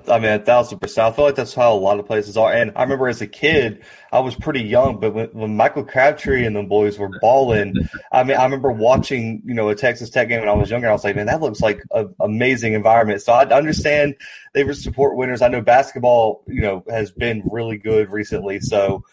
I 0.08 0.18
mean, 0.18 0.32
a 0.32 0.40
thousand 0.40 0.80
percent. 0.80 1.08
I 1.08 1.16
feel 1.16 1.26
like 1.26 1.36
that's 1.36 1.54
how 1.54 1.74
a 1.74 1.78
lot 1.78 2.00
of 2.00 2.08
places 2.08 2.38
are. 2.38 2.52
And 2.52 2.72
I 2.76 2.82
remember 2.84 3.08
as 3.08 3.22
a 3.22 3.28
kid, 3.28 3.84
I 4.12 4.20
was 4.20 4.36
pretty 4.36 4.62
young, 4.62 5.00
but 5.00 5.14
when, 5.14 5.28
when 5.28 5.56
Michael 5.56 5.84
Crabtree 5.84 6.46
and 6.46 6.56
the 6.56 6.64
boys 6.64 6.98
were 6.98 7.20
balling, 7.20 7.76
I 8.12 8.24
mean, 8.24 8.36
I 8.36 8.44
remember 8.44 8.72
watching, 8.72 9.44
you 9.46 9.54
know, 9.54 9.70
a 9.70 9.76
Texas 9.76 10.10
Tech 10.10 10.28
game 10.28 10.40
when 10.40 10.50
I 10.50 10.54
was 10.54 10.72
younger. 10.72 10.90
I 10.90 10.92
was 10.92 11.04
like, 11.04 11.16
man, 11.16 11.28
that 11.28 11.42
looks 11.42 11.62
like 11.62 11.84
an 11.92 12.14
amazing 12.20 12.74
environment. 12.74 13.22
So 13.22 13.32
I 13.32 13.46
understand 13.46 14.16
they 14.54 14.64
were 14.64 14.74
support 14.74 15.16
winners. 15.16 15.44
I 15.44 15.50
know 15.50 15.62
basketball, 15.62 16.44
you 16.48 16.62
know, 16.62 16.84
has 16.90 17.12
been 17.12 17.44
really 17.52 17.78
good 17.78 18.10
recently. 18.10 18.60
So 18.60 19.04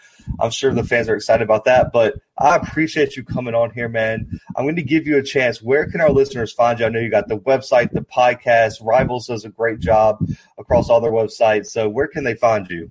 I'm 0.40 0.50
sure 0.50 0.72
the 0.72 0.84
fans 0.84 1.08
are 1.08 1.16
excited 1.16 1.42
about 1.42 1.64
that. 1.64 1.92
But 1.92 2.14
I 2.38 2.56
appreciate 2.56 3.16
you 3.16 3.24
coming 3.24 3.54
on 3.54 3.70
here, 3.70 3.88
man. 3.88 4.40
I'm 4.56 4.64
going 4.64 4.76
to 4.76 4.82
give 4.82 5.06
you 5.06 5.18
a 5.18 5.22
chance. 5.22 5.62
Where 5.62 5.90
can 5.90 6.00
our 6.00 6.10
listeners 6.10 6.52
find 6.52 6.78
you? 6.78 6.86
I 6.86 6.88
know 6.88 7.00
you 7.00 7.10
got 7.10 7.28
the 7.28 7.38
website, 7.38 7.92
the 7.92 8.00
podcast. 8.00 8.84
Rivals 8.84 9.26
does 9.26 9.44
a 9.44 9.50
great 9.50 9.80
job 9.80 10.18
across 10.58 10.90
all 10.90 11.00
their 11.00 11.12
websites. 11.12 11.66
So 11.66 11.88
where 11.88 12.08
can 12.08 12.24
they 12.24 12.34
find 12.34 12.68
you? 12.68 12.90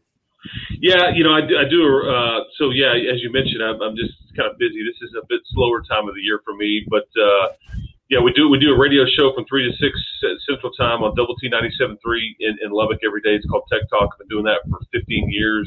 Yeah, 0.80 1.10
you 1.14 1.24
know, 1.24 1.34
I 1.34 1.42
do. 1.42 1.58
I 1.58 1.66
do 1.68 1.82
uh, 2.06 2.44
so, 2.58 2.70
yeah, 2.70 2.94
as 2.94 3.22
you 3.22 3.32
mentioned, 3.32 3.64
I'm, 3.64 3.82
I'm, 3.82 3.96
just 3.96 4.14
kind 4.38 4.50
of 4.50 4.58
busy. 4.60 4.84
This 4.84 5.02
is 5.02 5.16
a 5.18 5.26
bit 5.28 5.42
slower 5.54 5.82
time 5.90 6.08
of 6.08 6.14
the 6.14 6.22
year 6.22 6.42
for 6.46 6.56
me, 6.56 6.86
but 6.88 7.08
uh, 7.18 7.48
yeah, 8.10 8.20
we 8.22 8.32
do. 8.34 8.50
We 8.50 8.60
do 8.60 8.74
a 8.74 8.78
radio 8.78 9.06
show 9.18 9.34
from 9.34 9.46
three 9.50 9.66
to 9.66 9.76
six 9.78 9.98
Central 10.48 10.72
Time 10.74 11.02
on 11.02 11.16
Double 11.16 11.36
T 11.38 11.50
97.3 11.50 11.98
in, 12.40 12.58
in 12.62 12.72
Lubbock 12.72 13.00
every 13.04 13.22
day. 13.22 13.34
It's 13.34 13.46
called 13.48 13.64
Tech 13.72 13.82
Talk. 13.90 14.10
I've 14.14 14.20
been 14.20 14.28
doing 14.28 14.46
that 14.46 14.62
for 14.70 14.80
15 14.94 15.30
years. 15.30 15.66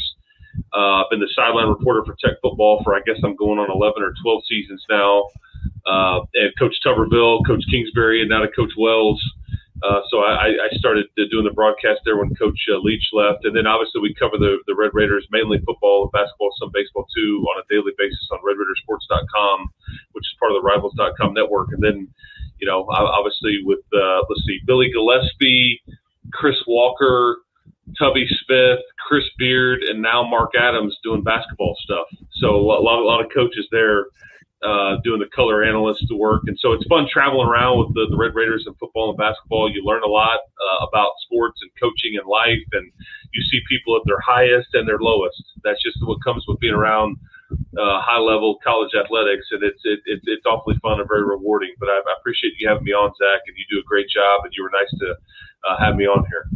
Uh, 0.75 1.03
I've 1.05 1.11
been 1.11 1.21
the 1.21 1.33
sideline 1.35 1.68
reporter 1.68 2.05
for 2.05 2.16
Tech 2.23 2.38
football 2.42 2.81
for 2.85 2.94
I 2.94 3.01
guess 3.07 3.16
I'm 3.25 3.37
going 3.37 3.59
on 3.59 3.71
11 3.71 4.03
or 4.03 4.12
12 4.23 4.42
seasons 4.49 4.85
now. 4.90 5.25
Uh, 5.87 6.21
and 6.35 6.53
Coach 6.59 6.77
Tuberville, 6.85 7.47
Coach 7.47 7.64
Kingsbury, 7.71 8.21
and 8.21 8.29
now 8.29 8.40
to 8.40 8.49
Coach 8.49 8.73
Wells. 8.77 9.23
Uh, 9.83 10.01
so 10.11 10.21
I, 10.21 10.59
I 10.59 10.68
started 10.73 11.07
doing 11.31 11.44
the 11.44 11.55
broadcast 11.55 12.01
there 12.05 12.18
when 12.18 12.35
Coach 12.35 12.59
uh, 12.68 12.79
Leach 12.83 13.05
left, 13.12 13.44
and 13.44 13.55
then 13.55 13.66
obviously 13.66 14.01
we 14.01 14.12
cover 14.14 14.37
the, 14.37 14.59
the 14.66 14.75
Red 14.75 14.90
Raiders, 14.92 15.27
mainly 15.31 15.59
football, 15.64 16.11
basketball, 16.12 16.51
some 16.59 16.71
baseball 16.75 17.07
too, 17.14 17.47
on 17.55 17.62
a 17.62 17.66
daily 17.73 17.92
basis 17.97 18.27
on 18.33 18.38
RedRaidersports.com, 18.42 19.71
which 20.12 20.27
is 20.27 20.35
part 20.40 20.51
of 20.51 20.59
the 20.59 20.66
Rivals.com 20.66 21.33
network. 21.33 21.68
And 21.71 21.83
then, 21.83 22.09
you 22.59 22.66
know, 22.66 22.87
obviously 22.90 23.62
with 23.62 23.79
uh, 23.94 24.27
let's 24.29 24.42
see, 24.47 24.59
Billy 24.66 24.90
Gillispie, 24.90 25.79
Chris 26.33 26.57
Walker, 26.66 27.38
Tubby 27.98 28.27
Smith, 28.44 28.81
Chris 29.07 29.24
Beard, 29.38 29.83
and 29.83 30.03
now 30.03 30.29
Mark 30.29 30.53
Adams 30.59 30.96
doing 31.03 31.22
basketball 31.22 31.77
stuff. 31.81 32.07
So 32.35 32.57
a 32.57 32.61
lot, 32.61 33.01
a 33.01 33.05
lot 33.05 33.24
of 33.24 33.31
coaches 33.33 33.66
there 33.70 34.07
uh, 34.62 34.96
doing 35.05 35.20
the 35.20 35.31
color 35.35 35.62
analyst 35.62 36.05
work, 36.14 36.42
and 36.46 36.59
so 36.59 36.72
it's 36.72 36.85
fun 36.88 37.07
traveling 37.11 37.46
around 37.46 37.79
with 37.79 37.94
the, 37.94 38.07
the 38.11 38.16
Red 38.16 38.35
Raiders 38.35 38.64
and 38.66 38.77
football 38.79 39.11
and 39.11 39.18
basketball. 39.18 39.70
You 39.70 39.85
learn 39.85 40.03
a 40.03 40.11
lot 40.11 40.40
uh, 40.59 40.87
about 40.87 41.12
sports 41.22 41.61
and 41.62 41.70
coaching 41.81 42.18
and 42.18 42.27
life, 42.27 42.66
and 42.72 42.90
you 43.33 43.42
see 43.44 43.61
people 43.68 43.94
at 43.96 44.03
their 44.07 44.20
highest 44.20 44.74
and 44.74 44.88
their 44.88 44.98
lowest. 44.98 45.42
That's 45.62 45.83
just 45.83 45.98
what 46.03 46.18
comes 46.24 46.44
with 46.48 46.59
being 46.59 46.74
around 46.74 47.16
uh, 47.79 48.03
high 48.03 48.18
level 48.18 48.59
college 48.64 48.92
athletics, 48.98 49.46
and 49.53 49.62
it's 49.62 49.81
it, 49.85 50.01
it, 50.07 50.20
it's 50.24 50.44
awfully 50.44 50.77
fun 50.83 50.98
and 51.01 51.09
very 51.09 51.24
rewarding. 51.24 51.72
But 51.79 51.88
I, 51.88 52.03
I 52.03 52.14
appreciate 52.18 52.55
you 52.59 52.68
having 52.68 52.85
me 52.85 52.92
on, 52.92 53.14
Zach, 53.14 53.46
and 53.46 53.57
you 53.57 53.64
do 53.70 53.81
a 53.81 53.87
great 53.87 54.09
job, 54.09 54.42
and 54.44 54.53
you 54.57 54.62
were 54.64 54.74
nice 54.74 54.90
to 54.90 55.09
uh, 55.70 55.77
have 55.79 55.96
me 55.96 56.05
on 56.07 56.27
here. 56.27 56.51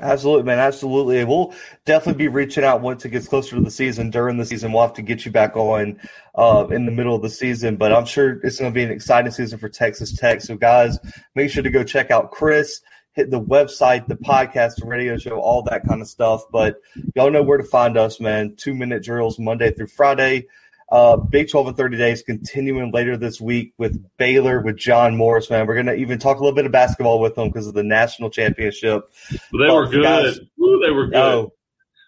Absolutely, 0.00 0.42
man. 0.42 0.58
Absolutely. 0.58 1.24
We'll 1.24 1.54
definitely 1.84 2.24
be 2.24 2.28
reaching 2.28 2.64
out 2.64 2.80
once 2.80 3.04
it 3.04 3.10
gets 3.10 3.28
closer 3.28 3.56
to 3.56 3.62
the 3.62 3.70
season. 3.70 4.10
During 4.10 4.36
the 4.36 4.44
season, 4.44 4.72
we'll 4.72 4.82
have 4.82 4.94
to 4.94 5.02
get 5.02 5.24
you 5.24 5.30
back 5.30 5.56
on 5.56 6.00
uh, 6.34 6.66
in 6.70 6.84
the 6.84 6.92
middle 6.92 7.14
of 7.14 7.22
the 7.22 7.30
season. 7.30 7.76
But 7.76 7.92
I'm 7.92 8.04
sure 8.04 8.40
it's 8.42 8.58
going 8.58 8.72
to 8.72 8.74
be 8.74 8.82
an 8.82 8.90
exciting 8.90 9.30
season 9.30 9.58
for 9.58 9.68
Texas 9.68 10.12
Tech. 10.16 10.40
So, 10.40 10.56
guys, 10.56 10.98
make 11.34 11.50
sure 11.50 11.62
to 11.62 11.70
go 11.70 11.84
check 11.84 12.10
out 12.10 12.32
Chris, 12.32 12.80
hit 13.12 13.30
the 13.30 13.40
website, 13.40 14.08
the 14.08 14.16
podcast, 14.16 14.76
the 14.76 14.86
radio 14.86 15.16
show, 15.16 15.38
all 15.38 15.62
that 15.62 15.86
kind 15.86 16.02
of 16.02 16.08
stuff. 16.08 16.42
But 16.50 16.80
y'all 17.14 17.30
know 17.30 17.42
where 17.42 17.58
to 17.58 17.64
find 17.64 17.96
us, 17.96 18.20
man. 18.20 18.56
Two 18.56 18.74
minute 18.74 19.04
drills 19.04 19.38
Monday 19.38 19.72
through 19.72 19.88
Friday. 19.88 20.48
Uh, 20.94 21.16
Big 21.16 21.50
12 21.50 21.66
and 21.66 21.76
30 21.76 21.96
days 21.96 22.22
continuing 22.22 22.92
later 22.92 23.16
this 23.16 23.40
week 23.40 23.74
with 23.78 24.00
Baylor 24.16 24.60
with 24.60 24.76
John 24.76 25.16
Morris, 25.16 25.50
man. 25.50 25.66
We're 25.66 25.74
going 25.74 25.86
to 25.86 25.96
even 25.96 26.20
talk 26.20 26.38
a 26.38 26.40
little 26.40 26.54
bit 26.54 26.66
of 26.66 26.70
basketball 26.70 27.18
with 27.18 27.34
them 27.34 27.48
because 27.48 27.66
of 27.66 27.74
the 27.74 27.82
national 27.82 28.30
championship. 28.30 29.10
Well, 29.52 29.66
they 29.66 29.74
were 29.74 29.88
good. 29.88 30.02
Guys, 30.04 30.38
Ooh, 30.62 30.80
they 30.80 30.92
were 30.92 31.06
good. 31.06 31.16
Oh, 31.16 31.52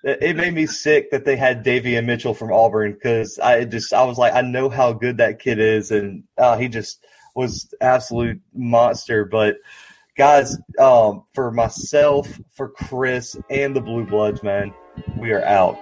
it 0.05 0.37
made 0.37 0.55
me 0.55 0.67
sick 0.67 1.11
that 1.11 1.25
they 1.25 1.35
had 1.35 1.65
Davion 1.65 2.05
Mitchell 2.05 2.33
from 2.33 2.53
Auburn 2.53 2.93
because 2.93 3.41
I 3.41 3.65
just 3.65 3.93
I 3.93 4.05
was 4.05 4.19
like 4.19 4.35
I 4.35 4.43
know 4.43 4.69
how 4.69 4.93
good 4.93 5.17
that 5.17 5.41
kid 5.41 5.59
is 5.59 5.91
and 5.91 6.23
uh, 6.39 6.57
he 6.57 6.69
just 6.69 7.05
was 7.35 7.75
absolute 7.81 8.41
monster. 8.55 9.25
But 9.25 9.57
guys, 10.17 10.57
um, 10.79 11.25
for 11.35 11.51
myself, 11.51 12.41
for 12.53 12.69
Chris, 12.69 13.37
and 13.51 13.75
the 13.75 13.81
Blue 13.81 14.07
Bloods, 14.07 14.45
man, 14.45 14.73
we 15.19 15.33
are 15.33 15.45
out. 15.45 15.77